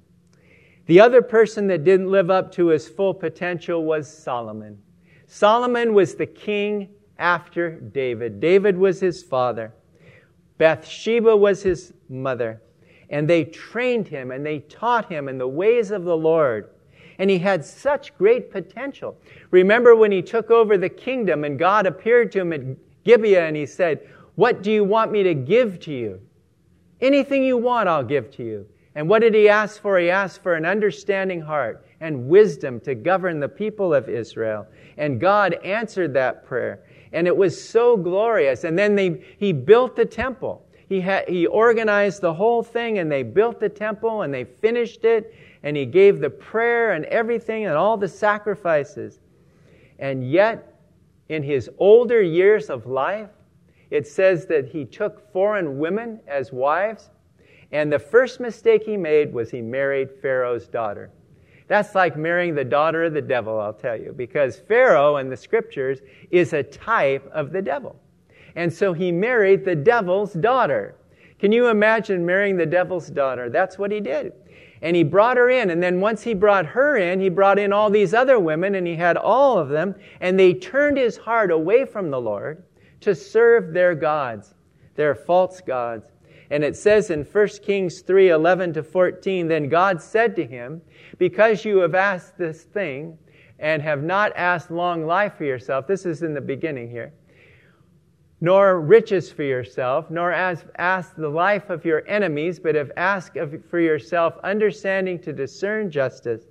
The 0.87 1.00
other 1.00 1.22
person 1.22 1.66
that 1.68 1.84
didn't 1.84 2.10
live 2.10 2.30
up 2.30 2.52
to 2.52 2.66
his 2.68 2.88
full 2.88 3.14
potential 3.14 3.84
was 3.84 4.12
Solomon. 4.12 4.78
Solomon 5.26 5.94
was 5.94 6.14
the 6.14 6.26
king 6.26 6.90
after 7.18 7.80
David. 7.80 8.40
David 8.40 8.76
was 8.76 9.00
his 9.00 9.22
father. 9.22 9.72
Bathsheba 10.58 11.37
was 11.37 11.62
his 11.62 11.92
mother 12.08 12.60
and 13.11 13.29
they 13.29 13.45
trained 13.45 14.09
him 14.09 14.31
and 14.31 14.45
they 14.45 14.61
taught 14.61 15.11
him 15.11 15.29
in 15.29 15.38
the 15.38 15.49
ways 15.49 15.90
of 15.90 16.05
the 16.05 16.17
Lord. 16.17 16.71
And 17.19 17.31
he 17.31 17.38
had 17.38 17.64
such 17.64 18.17
great 18.19 18.51
potential. 18.51 19.17
Remember 19.51 19.95
when 19.95 20.11
he 20.11 20.23
took 20.23 20.51
over 20.51 20.77
the 20.77 20.88
kingdom 20.88 21.45
and 21.45 21.59
God 21.59 21.87
appeared 21.87 22.33
to 22.33 22.40
him 22.40 22.53
at 22.53 22.62
Gibeah 23.05 23.47
and 23.47 23.57
he 23.57 23.67
said, 23.67 24.09
What 24.35 24.62
do 24.62 24.73
you 24.73 24.83
want 24.83 25.12
me 25.12 25.23
to 25.23 25.35
give 25.35 25.79
to 25.81 25.93
you? 25.93 26.21
Anything 27.01 27.45
you 27.45 27.57
want, 27.57 27.88
I'll 27.88 28.05
give 28.05 28.31
to 28.33 28.45
you. 28.45 28.67
And 28.95 29.09
what 29.09 29.21
did 29.21 29.35
he 29.35 29.49
ask 29.49 29.81
for? 29.81 29.99
He 29.99 30.11
asked 30.11 30.43
for 30.43 30.55
an 30.55 30.64
understanding 30.64 31.40
heart 31.40 31.85
and 32.01 32.29
wisdom 32.29 32.81
to 32.81 32.95
govern 32.95 33.40
the 33.40 33.49
people 33.49 33.93
of 33.93 34.09
Israel. 34.09 34.67
And 34.97 35.21
God 35.21 35.55
answered 35.64 36.14
that 36.14 36.45
prayer. 36.47 36.81
And 37.12 37.27
it 37.27 37.37
was 37.37 37.62
so 37.62 37.97
glorious. 37.97 38.64
And 38.64 38.79
then 38.79 38.95
they, 38.95 39.25
he 39.38 39.53
built 39.53 39.97
the 39.97 40.05
temple. 40.05 40.64
He, 41.00 41.20
he 41.28 41.46
organized 41.46 42.20
the 42.20 42.33
whole 42.33 42.62
thing 42.62 42.98
and 42.98 43.11
they 43.11 43.22
built 43.22 43.61
the 43.61 43.68
temple 43.68 44.22
and 44.22 44.33
they 44.33 44.44
finished 44.44 45.04
it 45.04 45.35
and 45.62 45.76
he 45.76 45.87
gave 45.87 46.20
the 46.20 46.30
prayer 46.30 46.92
and 46.92 47.04
everything 47.07 47.66
and 47.66 47.74
all 47.74 47.96
the 47.96 48.09
sacrifices. 48.09 49.20
And 49.98 50.30
yet, 50.30 50.80
in 51.28 51.42
his 51.42 51.70
older 51.78 52.20
years 52.20 52.68
of 52.68 52.87
life, 52.87 53.30
it 53.90 54.07
says 54.07 54.46
that 54.46 54.66
he 54.66 54.85
took 54.85 55.33
foreign 55.33 55.78
women 55.78 56.20
as 56.26 56.52
wives. 56.52 57.11
And 57.72 57.92
the 57.92 57.98
first 57.98 58.40
mistake 58.40 58.85
he 58.85 58.96
made 58.96 59.33
was 59.33 59.50
he 59.50 59.62
married 59.62 60.11
Pharaoh's 60.20 60.68
daughter. 60.68 61.11
That's 61.66 61.94
like 61.94 62.16
marrying 62.16 62.54
the 62.54 62.64
daughter 62.64 63.04
of 63.04 63.14
the 63.14 63.22
devil, 63.22 63.59
I'll 63.59 63.72
tell 63.72 63.98
you, 63.98 64.12
because 64.12 64.59
Pharaoh 64.59 65.16
in 65.16 65.30
the 65.30 65.37
scriptures 65.37 66.00
is 66.30 66.52
a 66.52 66.62
type 66.62 67.28
of 67.33 67.52
the 67.52 67.62
devil. 67.62 67.96
And 68.57 68.73
so 68.73 68.93
he 68.93 69.11
married 69.11 69.64
the 69.64 69.75
devil's 69.75 70.33
daughter. 70.33 70.97
Can 71.38 71.53
you 71.53 71.69
imagine 71.69 72.25
marrying 72.25 72.57
the 72.57 72.67
devil's 72.67 73.09
daughter? 73.09 73.51
That's 73.51 73.79
what 73.79 73.90
he 73.90 74.01
did. 74.01 74.33
And 74.81 74.95
he 74.95 75.03
brought 75.03 75.37
her 75.37 75.51
in. 75.51 75.71
And 75.71 75.83
then 75.83 76.01
once 76.01 76.23
he 76.23 76.35
brought 76.35 76.67
her 76.67 76.97
in, 76.97 77.21
he 77.21 77.29
brought 77.29 77.59
in 77.59 77.73
all 77.73 77.90
these 77.90 78.14
other 78.14 78.38
women, 78.38 78.77
and 78.77 78.87
he 78.87 78.95
had 78.95 79.17
all 79.17 79.59
of 79.59 79.69
them. 79.69 79.95
And 80.21 80.38
they 80.38 80.55
turned 80.55 80.97
his 80.97 81.17
heart 81.17 81.51
away 81.51 81.85
from 81.85 82.11
the 82.11 82.21
Lord 82.21 82.62
to 83.01 83.14
serve 83.14 83.73
their 83.73 83.95
gods, 83.95 84.55
their 84.95 85.14
false 85.14 85.61
gods. 85.61 86.07
And 86.51 86.62
it 86.62 86.77
says 86.77 87.11
in 87.11 87.25
1 87.25 87.49
Kings 87.62 88.03
3 88.03 88.29
11 88.31 88.75
to 88.75 88.83
14, 88.83 89.49
Then 89.49 89.69
God 89.69 90.01
said 90.01 90.37
to 90.37 90.47
him, 90.47 90.81
Because 91.19 91.64
you 91.64 91.79
have 91.79 91.95
asked 91.95 92.38
this 92.38 92.62
thing 92.62 93.19
and 93.59 93.83
have 93.83 94.03
not 94.03 94.33
asked 94.37 94.71
long 94.71 95.07
life 95.07 95.35
for 95.35 95.45
yourself, 95.45 95.87
this 95.87 96.07
is 96.07 96.23
in 96.23 96.35
the 96.35 96.40
beginning 96.40 96.90
here 96.90 97.12
nor 98.44 98.78
riches 98.78 99.33
for 99.33 99.42
yourself, 99.42 100.11
nor 100.11 100.30
ask, 100.30 100.66
ask 100.76 101.16
the 101.16 101.26
life 101.26 101.70
of 101.70 101.83
your 101.83 102.07
enemies, 102.07 102.61
but 102.61 102.74
have 102.74 102.92
asked 102.98 103.38
for 103.70 103.80
yourself 103.80 104.35
understanding 104.44 105.18
to 105.18 105.33
discern 105.33 105.90
justice. 105.90 106.44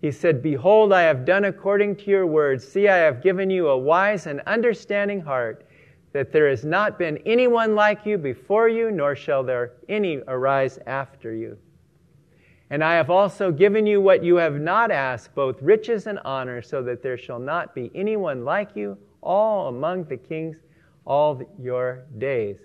He 0.00 0.10
said, 0.10 0.42
Behold, 0.42 0.94
I 0.94 1.02
have 1.02 1.26
done 1.26 1.44
according 1.44 1.96
to 1.96 2.10
your 2.10 2.26
words. 2.26 2.66
See, 2.66 2.88
I 2.88 2.96
have 2.96 3.22
given 3.22 3.50
you 3.50 3.68
a 3.68 3.76
wise 3.76 4.26
and 4.26 4.40
understanding 4.46 5.20
heart, 5.20 5.66
that 6.14 6.32
there 6.32 6.48
has 6.48 6.64
not 6.64 6.98
been 6.98 7.18
anyone 7.26 7.74
like 7.74 8.06
you 8.06 8.16
before 8.16 8.70
you, 8.70 8.90
nor 8.90 9.14
shall 9.14 9.44
there 9.44 9.72
any 9.90 10.22
arise 10.26 10.78
after 10.86 11.34
you. 11.34 11.58
And 12.70 12.82
I 12.82 12.94
have 12.94 13.10
also 13.10 13.52
given 13.52 13.84
you 13.84 14.00
what 14.00 14.24
you 14.24 14.36
have 14.36 14.58
not 14.58 14.90
asked, 14.90 15.34
both 15.34 15.60
riches 15.60 16.06
and 16.06 16.18
honor, 16.24 16.62
so 16.62 16.82
that 16.82 17.02
there 17.02 17.18
shall 17.18 17.38
not 17.38 17.74
be 17.74 17.90
anyone 17.94 18.46
like 18.46 18.74
you 18.74 18.96
all 19.22 19.68
among 19.68 20.04
the 20.04 20.16
kings 20.16 20.56
all 21.04 21.40
your 21.58 22.04
days. 22.18 22.58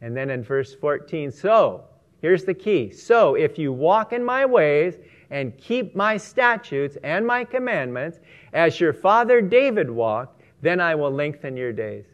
And 0.00 0.16
then 0.16 0.30
in 0.30 0.42
verse 0.42 0.74
14, 0.74 1.30
so, 1.30 1.84
here's 2.20 2.44
the 2.44 2.54
key. 2.54 2.90
So, 2.90 3.34
if 3.34 3.58
you 3.58 3.72
walk 3.72 4.12
in 4.12 4.24
my 4.24 4.44
ways 4.44 4.98
and 5.30 5.56
keep 5.56 5.94
my 5.94 6.16
statutes 6.16 6.98
and 7.02 7.26
my 7.26 7.44
commandments, 7.44 8.20
as 8.52 8.80
your 8.80 8.92
father 8.92 9.40
David 9.40 9.90
walked, 9.90 10.42
then 10.60 10.80
I 10.80 10.94
will 10.94 11.10
lengthen 11.10 11.56
your 11.56 11.72
days. 11.72 12.04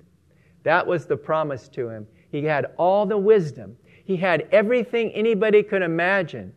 That 0.62 0.86
was 0.86 1.06
the 1.06 1.16
promise 1.16 1.68
to 1.70 1.88
him. 1.88 2.06
He 2.30 2.44
had 2.44 2.66
all 2.76 3.06
the 3.06 3.18
wisdom, 3.18 3.76
he 4.04 4.16
had 4.16 4.48
everything 4.52 5.10
anybody 5.12 5.62
could 5.62 5.82
imagine. 5.82 6.52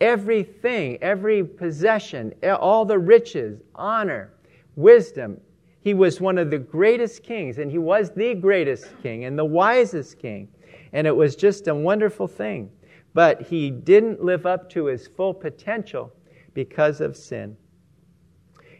Everything, 0.00 0.98
every 1.00 1.44
possession, 1.44 2.34
all 2.42 2.84
the 2.84 2.98
riches, 2.98 3.62
honor, 3.74 4.34
wisdom, 4.76 5.40
he 5.84 5.92
was 5.92 6.18
one 6.18 6.38
of 6.38 6.50
the 6.50 6.58
greatest 6.58 7.22
kings, 7.22 7.58
and 7.58 7.70
he 7.70 7.76
was 7.76 8.10
the 8.10 8.34
greatest 8.34 8.86
king 9.02 9.26
and 9.26 9.38
the 9.38 9.44
wisest 9.44 10.18
king. 10.18 10.48
And 10.94 11.06
it 11.06 11.14
was 11.14 11.36
just 11.36 11.68
a 11.68 11.74
wonderful 11.74 12.26
thing. 12.26 12.70
But 13.12 13.42
he 13.42 13.70
didn't 13.70 14.24
live 14.24 14.46
up 14.46 14.70
to 14.70 14.86
his 14.86 15.06
full 15.06 15.34
potential 15.34 16.10
because 16.54 17.02
of 17.02 17.18
sin. 17.18 17.54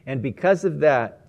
And 0.06 0.22
because 0.22 0.64
of 0.64 0.80
that, 0.80 1.26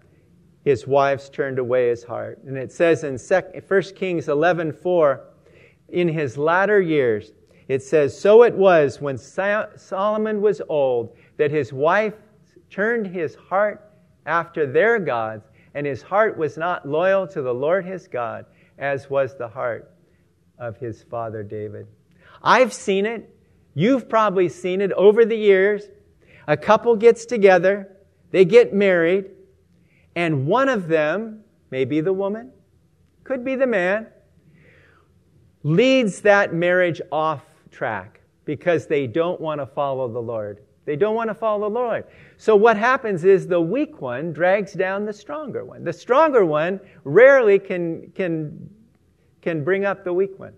his 0.64 0.88
wives 0.88 1.30
turned 1.30 1.60
away 1.60 1.90
his 1.90 2.06
heart. 2.06 2.40
And 2.46 2.58
it 2.58 2.72
says 2.72 3.04
in 3.04 3.18
1 3.18 3.82
Kings 3.96 4.30
11 4.30 4.72
4, 4.72 5.24
in 5.90 6.08
his 6.08 6.38
latter 6.38 6.80
years, 6.80 7.34
it 7.68 7.84
says, 7.84 8.18
So 8.18 8.44
it 8.44 8.54
was 8.54 9.02
when 9.02 9.18
Solomon 9.18 10.40
was 10.40 10.62
old 10.70 11.18
that 11.36 11.52
his 11.52 11.74
wife 11.74 12.14
turned 12.70 13.08
his 13.08 13.36
heart 13.36 13.92
after 14.26 14.66
their 14.66 15.00
gods, 15.00 15.46
and 15.76 15.86
his 15.86 16.02
heart 16.02 16.38
was 16.38 16.58
not 16.58 16.88
loyal 16.88 17.28
to 17.28 17.42
the 17.42 17.54
Lord 17.54 17.86
his 17.86 18.08
God, 18.08 18.46
as 18.80 19.10
was 19.10 19.38
the 19.38 19.48
heart 19.48 19.92
of 20.58 20.78
his 20.78 21.04
father 21.04 21.44
David. 21.44 21.86
I've 22.42 22.74
seen 22.74 23.06
it. 23.06 23.30
You've 23.74 24.08
probably 24.08 24.48
seen 24.48 24.80
it 24.80 24.94
over 24.94 25.26
the 25.26 25.36
years. 25.36 25.84
A 26.48 26.56
couple 26.56 26.96
gets 26.96 27.26
together, 27.26 27.92
they 28.32 28.46
get 28.46 28.74
married, 28.74 29.32
and 30.16 30.48
one 30.48 30.70
of 30.70 30.88
them, 30.88 31.42
maybe 31.72 32.00
the 32.00 32.14
woman, 32.14 32.52
could 33.26 33.44
be 33.44 33.56
the 33.56 33.68
man, 33.68 34.08
leads 35.64 36.22
that 36.22 36.54
marriage 36.54 37.02
off 37.12 37.44
track 37.72 38.22
because 38.46 38.88
they 38.88 39.08
don't 39.08 39.42
want 39.42 39.60
to 39.60 39.66
follow 39.66 40.08
the 40.08 40.22
Lord. 40.22 40.62
They 40.86 40.96
don't 40.96 41.16
want 41.16 41.30
to 41.30 41.34
follow 41.34 41.68
the 41.68 41.74
Lord. 41.74 42.06
So 42.38 42.56
what 42.56 42.78
happens 42.78 43.26
is 43.26 43.48
the 43.48 43.60
weak 43.60 44.02
one 44.02 44.32
drags 44.32 44.74
down 44.74 45.06
the 45.06 45.14
stronger 45.14 45.66
one. 45.66 45.84
The 45.84 45.94
stronger 45.94 46.46
one 46.46 46.80
rarely 47.04 47.58
can, 47.58 48.12
can, 48.16 48.70
can 49.42 49.64
bring 49.64 49.86
up 49.86 50.04
the 50.04 50.14
weak 50.14 50.38
one. 50.38 50.54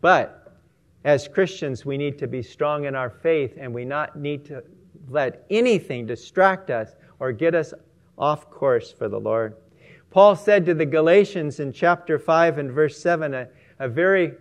But 0.00 0.56
as 1.04 1.28
Christians, 1.28 1.84
we 1.84 1.98
need 1.98 2.18
to 2.18 2.26
be 2.26 2.42
strong 2.42 2.86
in 2.86 2.94
our 2.94 3.10
faith 3.10 3.54
and 3.58 3.74
we 3.74 3.84
not 3.84 4.16
need 4.16 4.46
to 4.46 4.64
let 5.10 5.44
anything 5.50 6.06
distract 6.06 6.70
us 6.70 6.96
or 7.18 7.30
get 7.30 7.54
us 7.54 7.74
off 8.16 8.50
course 8.50 8.90
for 8.90 9.08
the 9.08 9.20
Lord. 9.20 9.56
Paul 10.10 10.36
said 10.36 10.64
to 10.66 10.74
the 10.74 10.86
Galatians 10.86 11.60
in 11.60 11.72
chapter 11.72 12.18
5 12.18 12.58
and 12.58 12.70
verse 12.70 12.98
7, 12.98 13.34
a, 13.34 13.48
a 13.80 13.88
very 13.88 14.32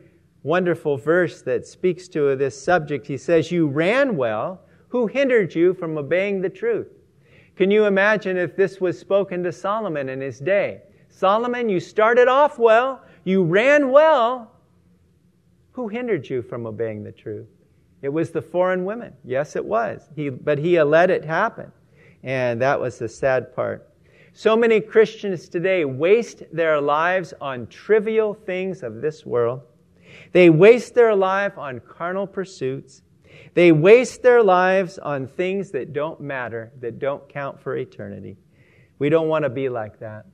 wonderful 0.43 0.97
verse 0.97 1.41
that 1.41 1.65
speaks 1.65 2.07
to 2.09 2.35
this 2.35 2.61
subject. 2.61 3.07
He 3.07 3.17
says, 3.17 3.51
You 3.51 3.67
ran 3.67 4.15
well. 4.15 4.61
Who 4.93 5.07
hindered 5.07 5.55
you 5.55 5.73
from 5.73 5.97
obeying 5.97 6.39
the 6.39 6.51
truth? 6.51 6.87
Can 7.55 7.71
you 7.71 7.85
imagine 7.85 8.37
if 8.37 8.55
this 8.55 8.79
was 8.79 8.99
spoken 8.99 9.41
to 9.41 9.51
Solomon 9.51 10.07
in 10.07 10.21
his 10.21 10.37
day? 10.37 10.83
Solomon, 11.09 11.67
you 11.67 11.79
started 11.79 12.27
off 12.27 12.59
well, 12.59 13.01
you 13.23 13.43
ran 13.43 13.89
well. 13.89 14.51
Who 15.71 15.87
hindered 15.87 16.29
you 16.29 16.43
from 16.43 16.67
obeying 16.67 17.03
the 17.03 17.11
truth? 17.11 17.47
It 18.03 18.09
was 18.09 18.29
the 18.29 18.41
foreign 18.43 18.85
women. 18.85 19.13
Yes, 19.25 19.55
it 19.55 19.65
was. 19.65 20.07
He, 20.15 20.29
but 20.29 20.59
he 20.59 20.79
let 20.83 21.09
it 21.09 21.25
happen. 21.25 21.71
And 22.21 22.61
that 22.61 22.79
was 22.79 22.99
the 22.99 23.09
sad 23.09 23.55
part. 23.55 23.89
So 24.33 24.55
many 24.55 24.79
Christians 24.79 25.49
today 25.49 25.85
waste 25.85 26.43
their 26.53 26.79
lives 26.79 27.33
on 27.41 27.65
trivial 27.65 28.35
things 28.35 28.83
of 28.83 29.01
this 29.01 29.25
world. 29.25 29.61
They 30.33 30.51
waste 30.51 30.93
their 30.93 31.15
life 31.15 31.57
on 31.57 31.79
carnal 31.79 32.27
pursuits. 32.27 33.01
They 33.53 33.71
waste 33.71 34.21
their 34.23 34.41
lives 34.41 34.97
on 34.97 35.27
things 35.27 35.71
that 35.71 35.93
don't 35.93 36.19
matter, 36.19 36.71
that 36.79 36.99
don't 36.99 37.27
count 37.29 37.59
for 37.59 37.75
eternity. 37.75 38.37
We 38.99 39.09
don't 39.09 39.27
want 39.27 39.43
to 39.43 39.49
be 39.49 39.69
like 39.69 39.99
that. 39.99 40.25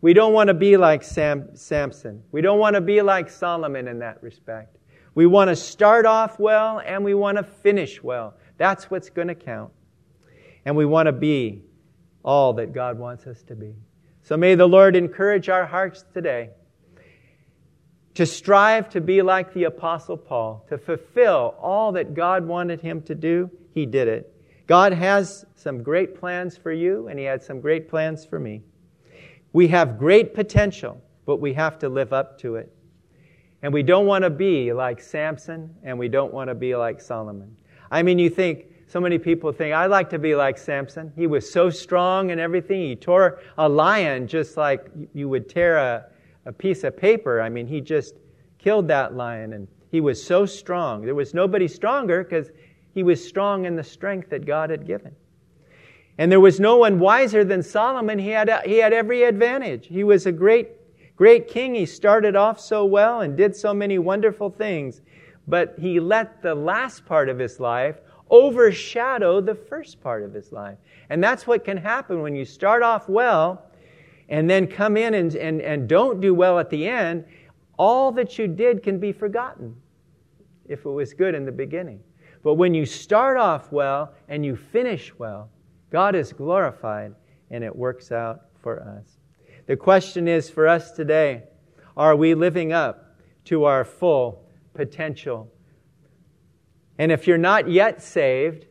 We 0.00 0.14
don't 0.14 0.32
want 0.32 0.48
to 0.48 0.54
be 0.54 0.76
like 0.76 1.02
Sam, 1.02 1.54
Samson. 1.54 2.22
We 2.32 2.40
don't 2.40 2.58
want 2.58 2.74
to 2.74 2.80
be 2.80 3.02
like 3.02 3.30
Solomon 3.30 3.86
in 3.88 4.00
that 4.00 4.22
respect. 4.22 4.76
We 5.14 5.26
want 5.26 5.48
to 5.48 5.56
start 5.56 6.06
off 6.06 6.38
well 6.38 6.80
and 6.80 7.04
we 7.04 7.14
want 7.14 7.36
to 7.38 7.44
finish 7.44 8.02
well. 8.02 8.34
That's 8.56 8.90
what's 8.90 9.10
going 9.10 9.28
to 9.28 9.34
count. 9.34 9.72
And 10.64 10.76
we 10.76 10.86
want 10.86 11.06
to 11.06 11.12
be 11.12 11.62
all 12.24 12.52
that 12.54 12.72
God 12.72 12.98
wants 12.98 13.26
us 13.26 13.42
to 13.44 13.54
be. 13.54 13.74
So 14.22 14.36
may 14.36 14.54
the 14.54 14.66
Lord 14.66 14.96
encourage 14.96 15.48
our 15.48 15.66
hearts 15.66 16.04
today 16.12 16.50
to 18.14 18.26
strive 18.26 18.88
to 18.90 19.00
be 19.00 19.22
like 19.22 19.54
the 19.54 19.64
Apostle 19.64 20.16
Paul, 20.16 20.64
to 20.68 20.76
fulfill 20.76 21.54
all 21.60 21.92
that 21.92 22.14
God 22.14 22.46
wanted 22.46 22.80
him 22.80 23.02
to 23.02 23.14
do. 23.14 23.50
He 23.74 23.86
did 23.86 24.08
it. 24.08 24.32
God 24.66 24.92
has 24.92 25.44
some 25.54 25.82
great 25.82 26.18
plans 26.18 26.56
for 26.56 26.72
you, 26.72 27.08
and 27.08 27.18
He 27.18 27.24
had 27.24 27.42
some 27.42 27.60
great 27.60 27.88
plans 27.88 28.24
for 28.24 28.38
me. 28.38 28.62
We 29.52 29.68
have 29.68 29.98
great 29.98 30.34
potential, 30.34 31.00
but 31.26 31.36
we 31.40 31.52
have 31.54 31.78
to 31.80 31.88
live 31.88 32.12
up 32.12 32.38
to 32.40 32.56
it. 32.56 32.72
And 33.62 33.72
we 33.72 33.82
don't 33.82 34.06
want 34.06 34.24
to 34.24 34.30
be 34.30 34.72
like 34.72 35.00
Samson, 35.00 35.74
and 35.82 35.98
we 35.98 36.08
don't 36.08 36.32
want 36.32 36.48
to 36.48 36.54
be 36.54 36.74
like 36.74 37.00
Solomon. 37.00 37.56
I 37.90 38.02
mean, 38.02 38.18
you 38.18 38.30
think, 38.30 38.66
so 38.88 39.00
many 39.00 39.18
people 39.18 39.52
think, 39.52 39.74
I'd 39.74 39.86
like 39.86 40.10
to 40.10 40.18
be 40.18 40.34
like 40.34 40.58
Samson. 40.58 41.12
He 41.16 41.26
was 41.26 41.50
so 41.50 41.70
strong 41.70 42.30
and 42.30 42.40
everything. 42.40 42.80
He 42.82 42.96
tore 42.96 43.40
a 43.56 43.68
lion 43.68 44.26
just 44.26 44.56
like 44.56 44.86
you 45.14 45.28
would 45.28 45.48
tear 45.48 45.78
a, 45.78 46.06
a 46.46 46.52
piece 46.52 46.84
of 46.84 46.96
paper. 46.96 47.40
I 47.40 47.48
mean, 47.48 47.66
he 47.66 47.80
just 47.80 48.14
killed 48.58 48.88
that 48.88 49.14
lion, 49.14 49.52
and 49.52 49.68
he 49.90 50.00
was 50.00 50.22
so 50.22 50.46
strong. 50.46 51.04
There 51.04 51.14
was 51.14 51.34
nobody 51.34 51.68
stronger 51.68 52.24
because 52.24 52.50
he 52.94 53.02
was 53.02 53.26
strong 53.26 53.64
in 53.64 53.76
the 53.76 53.84
strength 53.84 54.30
that 54.30 54.44
God 54.44 54.70
had 54.70 54.86
given. 54.86 55.14
And 56.18 56.30
there 56.30 56.40
was 56.40 56.60
no 56.60 56.76
one 56.76 56.98
wiser 56.98 57.42
than 57.42 57.62
Solomon. 57.62 58.18
He 58.18 58.28
had, 58.28 58.50
he 58.64 58.78
had 58.78 58.92
every 58.92 59.22
advantage. 59.22 59.86
He 59.86 60.04
was 60.04 60.26
a 60.26 60.32
great 60.32 60.68
Great 61.22 61.46
king, 61.46 61.74
he 61.74 61.86
started 61.86 62.34
off 62.36 62.58
so 62.58 62.84
well 62.84 63.20
and 63.20 63.36
did 63.36 63.54
so 63.54 63.74
many 63.74 63.98
wonderful 63.98 64.50
things, 64.50 65.02
but 65.46 65.74
he 65.78 66.00
let 66.00 66.42
the 66.42 66.54
last 66.54 67.04
part 67.04 67.28
of 67.28 67.38
his 67.38 67.60
life 67.60 67.96
overshadow 68.30 69.40
the 69.40 69.54
first 69.54 70.00
part 70.00 70.22
of 70.22 70.32
his 70.32 70.52
life. 70.52 70.78
And 71.10 71.22
that's 71.22 71.46
what 71.46 71.64
can 71.64 71.76
happen 71.76 72.22
when 72.22 72.34
you 72.34 72.44
start 72.44 72.82
off 72.82 73.08
well 73.08 73.66
and 74.28 74.48
then 74.48 74.66
come 74.66 74.96
in 74.96 75.14
and, 75.14 75.34
and, 75.34 75.60
and 75.60 75.88
don't 75.88 76.20
do 76.20 76.34
well 76.34 76.58
at 76.58 76.70
the 76.70 76.86
end. 76.86 77.24
All 77.78 78.12
that 78.12 78.38
you 78.38 78.46
did 78.46 78.82
can 78.82 78.98
be 78.98 79.12
forgotten 79.12 79.76
if 80.66 80.84
it 80.84 80.90
was 80.90 81.12
good 81.12 81.34
in 81.34 81.44
the 81.44 81.52
beginning. 81.52 82.00
But 82.42 82.54
when 82.54 82.74
you 82.74 82.86
start 82.86 83.36
off 83.36 83.70
well 83.70 84.12
and 84.28 84.44
you 84.44 84.56
finish 84.56 85.12
well, 85.18 85.50
God 85.90 86.14
is 86.14 86.32
glorified 86.32 87.14
and 87.50 87.62
it 87.62 87.74
works 87.74 88.10
out 88.10 88.46
for 88.60 88.82
us. 88.82 89.18
The 89.66 89.76
question 89.76 90.26
is 90.26 90.50
for 90.50 90.66
us 90.66 90.92
today 90.92 91.44
are 91.96 92.16
we 92.16 92.34
living 92.34 92.72
up 92.72 93.16
to 93.44 93.64
our 93.64 93.84
full 93.84 94.44
potential? 94.72 95.52
And 96.98 97.12
if 97.12 97.26
you're 97.26 97.38
not 97.38 97.68
yet 97.68 98.02
saved, 98.02 98.66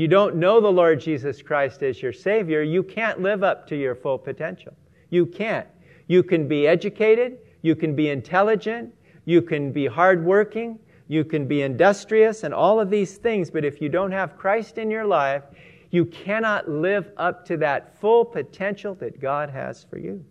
you 0.00 0.08
don't 0.08 0.36
know 0.36 0.60
the 0.60 0.70
Lord 0.70 1.00
Jesus 1.00 1.42
Christ 1.42 1.82
as 1.82 2.02
your 2.02 2.12
Savior, 2.12 2.62
you 2.62 2.82
can't 2.82 3.20
live 3.20 3.42
up 3.42 3.66
to 3.68 3.76
your 3.76 3.94
full 3.94 4.18
potential. 4.18 4.74
You 5.10 5.26
can't. 5.26 5.66
You 6.08 6.22
can 6.22 6.46
be 6.48 6.66
educated, 6.66 7.38
you 7.62 7.74
can 7.74 7.94
be 7.94 8.10
intelligent, 8.10 8.94
you 9.24 9.42
can 9.42 9.72
be 9.72 9.86
hardworking, 9.86 10.78
you 11.08 11.24
can 11.24 11.46
be 11.46 11.62
industrious, 11.62 12.42
and 12.42 12.52
all 12.52 12.80
of 12.80 12.90
these 12.90 13.16
things, 13.16 13.50
but 13.50 13.64
if 13.64 13.80
you 13.80 13.88
don't 13.88 14.12
have 14.12 14.36
Christ 14.36 14.78
in 14.78 14.90
your 14.90 15.04
life, 15.04 15.42
you 15.90 16.04
cannot 16.04 16.68
live 16.68 17.10
up 17.16 17.44
to 17.46 17.56
that 17.58 17.98
full 18.00 18.24
potential 18.24 18.94
that 18.96 19.20
God 19.20 19.50
has 19.50 19.84
for 19.84 19.98
you. 19.98 20.24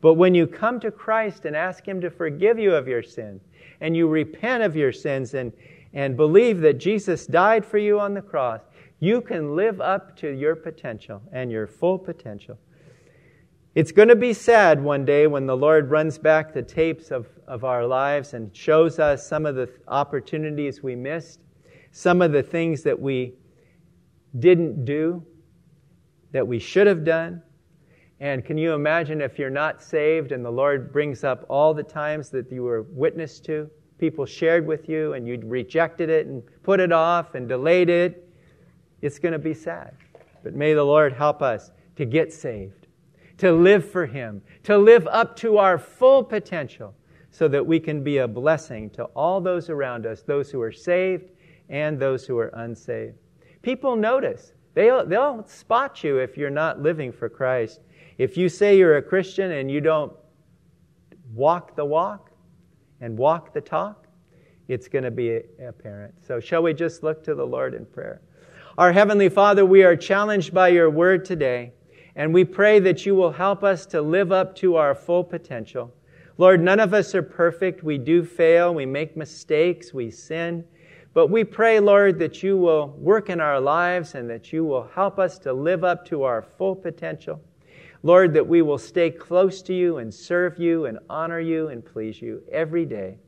But 0.00 0.14
when 0.14 0.34
you 0.34 0.46
come 0.46 0.80
to 0.80 0.90
Christ 0.90 1.44
and 1.44 1.54
ask 1.54 1.86
Him 1.86 2.00
to 2.00 2.10
forgive 2.10 2.58
you 2.58 2.74
of 2.74 2.88
your 2.88 3.02
sin, 3.02 3.40
and 3.80 3.96
you 3.96 4.08
repent 4.08 4.62
of 4.62 4.76
your 4.76 4.92
sins 4.92 5.34
and, 5.34 5.52
and 5.92 6.16
believe 6.16 6.60
that 6.60 6.78
Jesus 6.78 7.26
died 7.26 7.66
for 7.66 7.78
you 7.78 8.00
on 8.00 8.14
the 8.14 8.22
cross, 8.22 8.60
you 9.02 9.20
can 9.20 9.56
live 9.56 9.80
up 9.80 10.16
to 10.16 10.28
your 10.30 10.54
potential 10.54 11.20
and 11.32 11.50
your 11.50 11.66
full 11.66 11.98
potential. 11.98 12.56
It's 13.74 13.90
going 13.90 14.06
to 14.06 14.14
be 14.14 14.32
sad 14.32 14.80
one 14.80 15.04
day 15.04 15.26
when 15.26 15.44
the 15.44 15.56
Lord 15.56 15.90
runs 15.90 16.18
back 16.18 16.54
the 16.54 16.62
tapes 16.62 17.10
of, 17.10 17.26
of 17.48 17.64
our 17.64 17.84
lives 17.84 18.32
and 18.32 18.56
shows 18.56 19.00
us 19.00 19.26
some 19.26 19.44
of 19.44 19.56
the 19.56 19.68
opportunities 19.88 20.84
we 20.84 20.94
missed, 20.94 21.40
some 21.90 22.22
of 22.22 22.30
the 22.30 22.44
things 22.44 22.84
that 22.84 22.96
we 22.98 23.34
didn't 24.38 24.84
do 24.84 25.26
that 26.30 26.46
we 26.46 26.60
should 26.60 26.86
have 26.86 27.02
done. 27.02 27.42
And 28.20 28.44
can 28.44 28.56
you 28.56 28.72
imagine 28.72 29.20
if 29.20 29.36
you're 29.36 29.50
not 29.50 29.82
saved 29.82 30.30
and 30.30 30.44
the 30.44 30.52
Lord 30.52 30.92
brings 30.92 31.24
up 31.24 31.44
all 31.48 31.74
the 31.74 31.82
times 31.82 32.30
that 32.30 32.52
you 32.52 32.62
were 32.62 32.82
witness 32.82 33.40
to? 33.40 33.68
People 33.98 34.26
shared 34.26 34.64
with 34.64 34.88
you 34.88 35.14
and 35.14 35.26
you 35.26 35.40
rejected 35.42 36.08
it 36.08 36.28
and 36.28 36.40
put 36.62 36.78
it 36.78 36.92
off 36.92 37.34
and 37.34 37.48
delayed 37.48 37.90
it. 37.90 38.28
It's 39.02 39.18
going 39.18 39.32
to 39.32 39.38
be 39.38 39.52
sad. 39.52 39.94
But 40.42 40.54
may 40.54 40.74
the 40.74 40.84
Lord 40.84 41.12
help 41.12 41.42
us 41.42 41.70
to 41.96 42.04
get 42.04 42.32
saved, 42.32 42.86
to 43.38 43.52
live 43.52 43.88
for 43.88 44.06
Him, 44.06 44.42
to 44.64 44.78
live 44.78 45.06
up 45.08 45.36
to 45.36 45.58
our 45.58 45.78
full 45.78 46.24
potential 46.24 46.94
so 47.30 47.48
that 47.48 47.66
we 47.66 47.80
can 47.80 48.02
be 48.02 48.18
a 48.18 48.28
blessing 48.28 48.90
to 48.90 49.04
all 49.16 49.40
those 49.40 49.70
around 49.70 50.06
us, 50.06 50.22
those 50.22 50.50
who 50.50 50.60
are 50.60 50.72
saved 50.72 51.30
and 51.68 51.98
those 51.98 52.26
who 52.26 52.38
are 52.38 52.48
unsaved. 52.54 53.16
People 53.62 53.96
notice. 53.96 54.52
They'll, 54.74 55.06
they'll 55.06 55.44
spot 55.46 56.02
you 56.02 56.18
if 56.18 56.36
you're 56.36 56.50
not 56.50 56.80
living 56.80 57.12
for 57.12 57.28
Christ. 57.28 57.80
If 58.18 58.36
you 58.36 58.48
say 58.48 58.76
you're 58.76 58.96
a 58.96 59.02
Christian 59.02 59.52
and 59.52 59.70
you 59.70 59.80
don't 59.80 60.12
walk 61.32 61.74
the 61.76 61.84
walk 61.84 62.30
and 63.00 63.16
walk 63.16 63.52
the 63.52 63.60
talk, 63.60 64.06
it's 64.68 64.88
going 64.88 65.04
to 65.04 65.10
be 65.10 65.40
apparent. 65.66 66.14
So, 66.26 66.40
shall 66.40 66.62
we 66.62 66.72
just 66.72 67.02
look 67.02 67.24
to 67.24 67.34
the 67.34 67.44
Lord 67.44 67.74
in 67.74 67.84
prayer? 67.84 68.22
Our 68.78 68.92
Heavenly 68.92 69.28
Father, 69.28 69.66
we 69.66 69.82
are 69.82 69.94
challenged 69.94 70.54
by 70.54 70.68
your 70.68 70.88
word 70.88 71.26
today, 71.26 71.74
and 72.16 72.32
we 72.32 72.46
pray 72.46 72.78
that 72.78 73.04
you 73.04 73.14
will 73.14 73.32
help 73.32 73.62
us 73.62 73.84
to 73.86 74.00
live 74.00 74.32
up 74.32 74.56
to 74.56 74.76
our 74.76 74.94
full 74.94 75.22
potential. 75.24 75.92
Lord, 76.38 76.62
none 76.62 76.80
of 76.80 76.94
us 76.94 77.14
are 77.14 77.22
perfect. 77.22 77.82
We 77.82 77.98
do 77.98 78.24
fail. 78.24 78.72
We 78.72 78.86
make 78.86 79.14
mistakes. 79.14 79.92
We 79.92 80.10
sin. 80.10 80.64
But 81.12 81.26
we 81.26 81.44
pray, 81.44 81.80
Lord, 81.80 82.18
that 82.20 82.42
you 82.42 82.56
will 82.56 82.96
work 82.96 83.28
in 83.28 83.42
our 83.42 83.60
lives 83.60 84.14
and 84.14 84.30
that 84.30 84.54
you 84.54 84.64
will 84.64 84.88
help 84.94 85.18
us 85.18 85.38
to 85.40 85.52
live 85.52 85.84
up 85.84 86.06
to 86.06 86.22
our 86.22 86.40
full 86.40 86.74
potential. 86.74 87.42
Lord, 88.02 88.32
that 88.32 88.46
we 88.46 88.62
will 88.62 88.78
stay 88.78 89.10
close 89.10 89.60
to 89.62 89.74
you 89.74 89.98
and 89.98 90.12
serve 90.12 90.58
you 90.58 90.86
and 90.86 90.98
honor 91.10 91.40
you 91.40 91.68
and 91.68 91.84
please 91.84 92.22
you 92.22 92.42
every 92.50 92.86
day. 92.86 93.18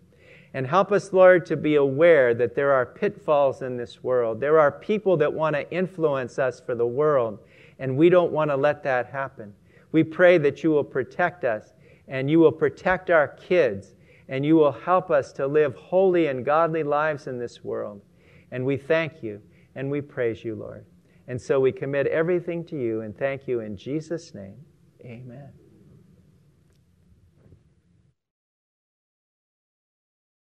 And 0.54 0.66
help 0.66 0.92
us, 0.92 1.12
Lord, 1.12 1.44
to 1.46 1.56
be 1.56 1.74
aware 1.74 2.32
that 2.32 2.54
there 2.54 2.72
are 2.72 2.86
pitfalls 2.86 3.60
in 3.60 3.76
this 3.76 4.04
world. 4.04 4.40
There 4.40 4.60
are 4.60 4.70
people 4.70 5.16
that 5.16 5.32
want 5.32 5.56
to 5.56 5.68
influence 5.72 6.38
us 6.38 6.60
for 6.60 6.76
the 6.76 6.86
world, 6.86 7.40
and 7.80 7.96
we 7.96 8.08
don't 8.08 8.32
want 8.32 8.50
to 8.50 8.56
let 8.56 8.84
that 8.84 9.06
happen. 9.06 9.52
We 9.90 10.04
pray 10.04 10.38
that 10.38 10.62
you 10.62 10.70
will 10.70 10.84
protect 10.84 11.44
us 11.44 11.72
and 12.08 12.30
you 12.30 12.38
will 12.38 12.52
protect 12.52 13.10
our 13.10 13.28
kids 13.28 13.94
and 14.28 14.44
you 14.44 14.56
will 14.56 14.72
help 14.72 15.10
us 15.10 15.32
to 15.34 15.46
live 15.46 15.74
holy 15.76 16.26
and 16.26 16.44
godly 16.44 16.82
lives 16.82 17.26
in 17.26 17.38
this 17.38 17.62
world. 17.62 18.00
And 18.50 18.64
we 18.64 18.76
thank 18.76 19.22
you 19.22 19.40
and 19.74 19.90
we 19.90 20.00
praise 20.00 20.44
you, 20.44 20.54
Lord. 20.54 20.84
And 21.28 21.40
so 21.40 21.60
we 21.60 21.72
commit 21.72 22.06
everything 22.08 22.64
to 22.66 22.76
you 22.76 23.02
and 23.02 23.16
thank 23.16 23.46
you 23.46 23.60
in 23.60 23.76
Jesus' 23.76 24.34
name. 24.34 24.56
Amen. 25.04 25.63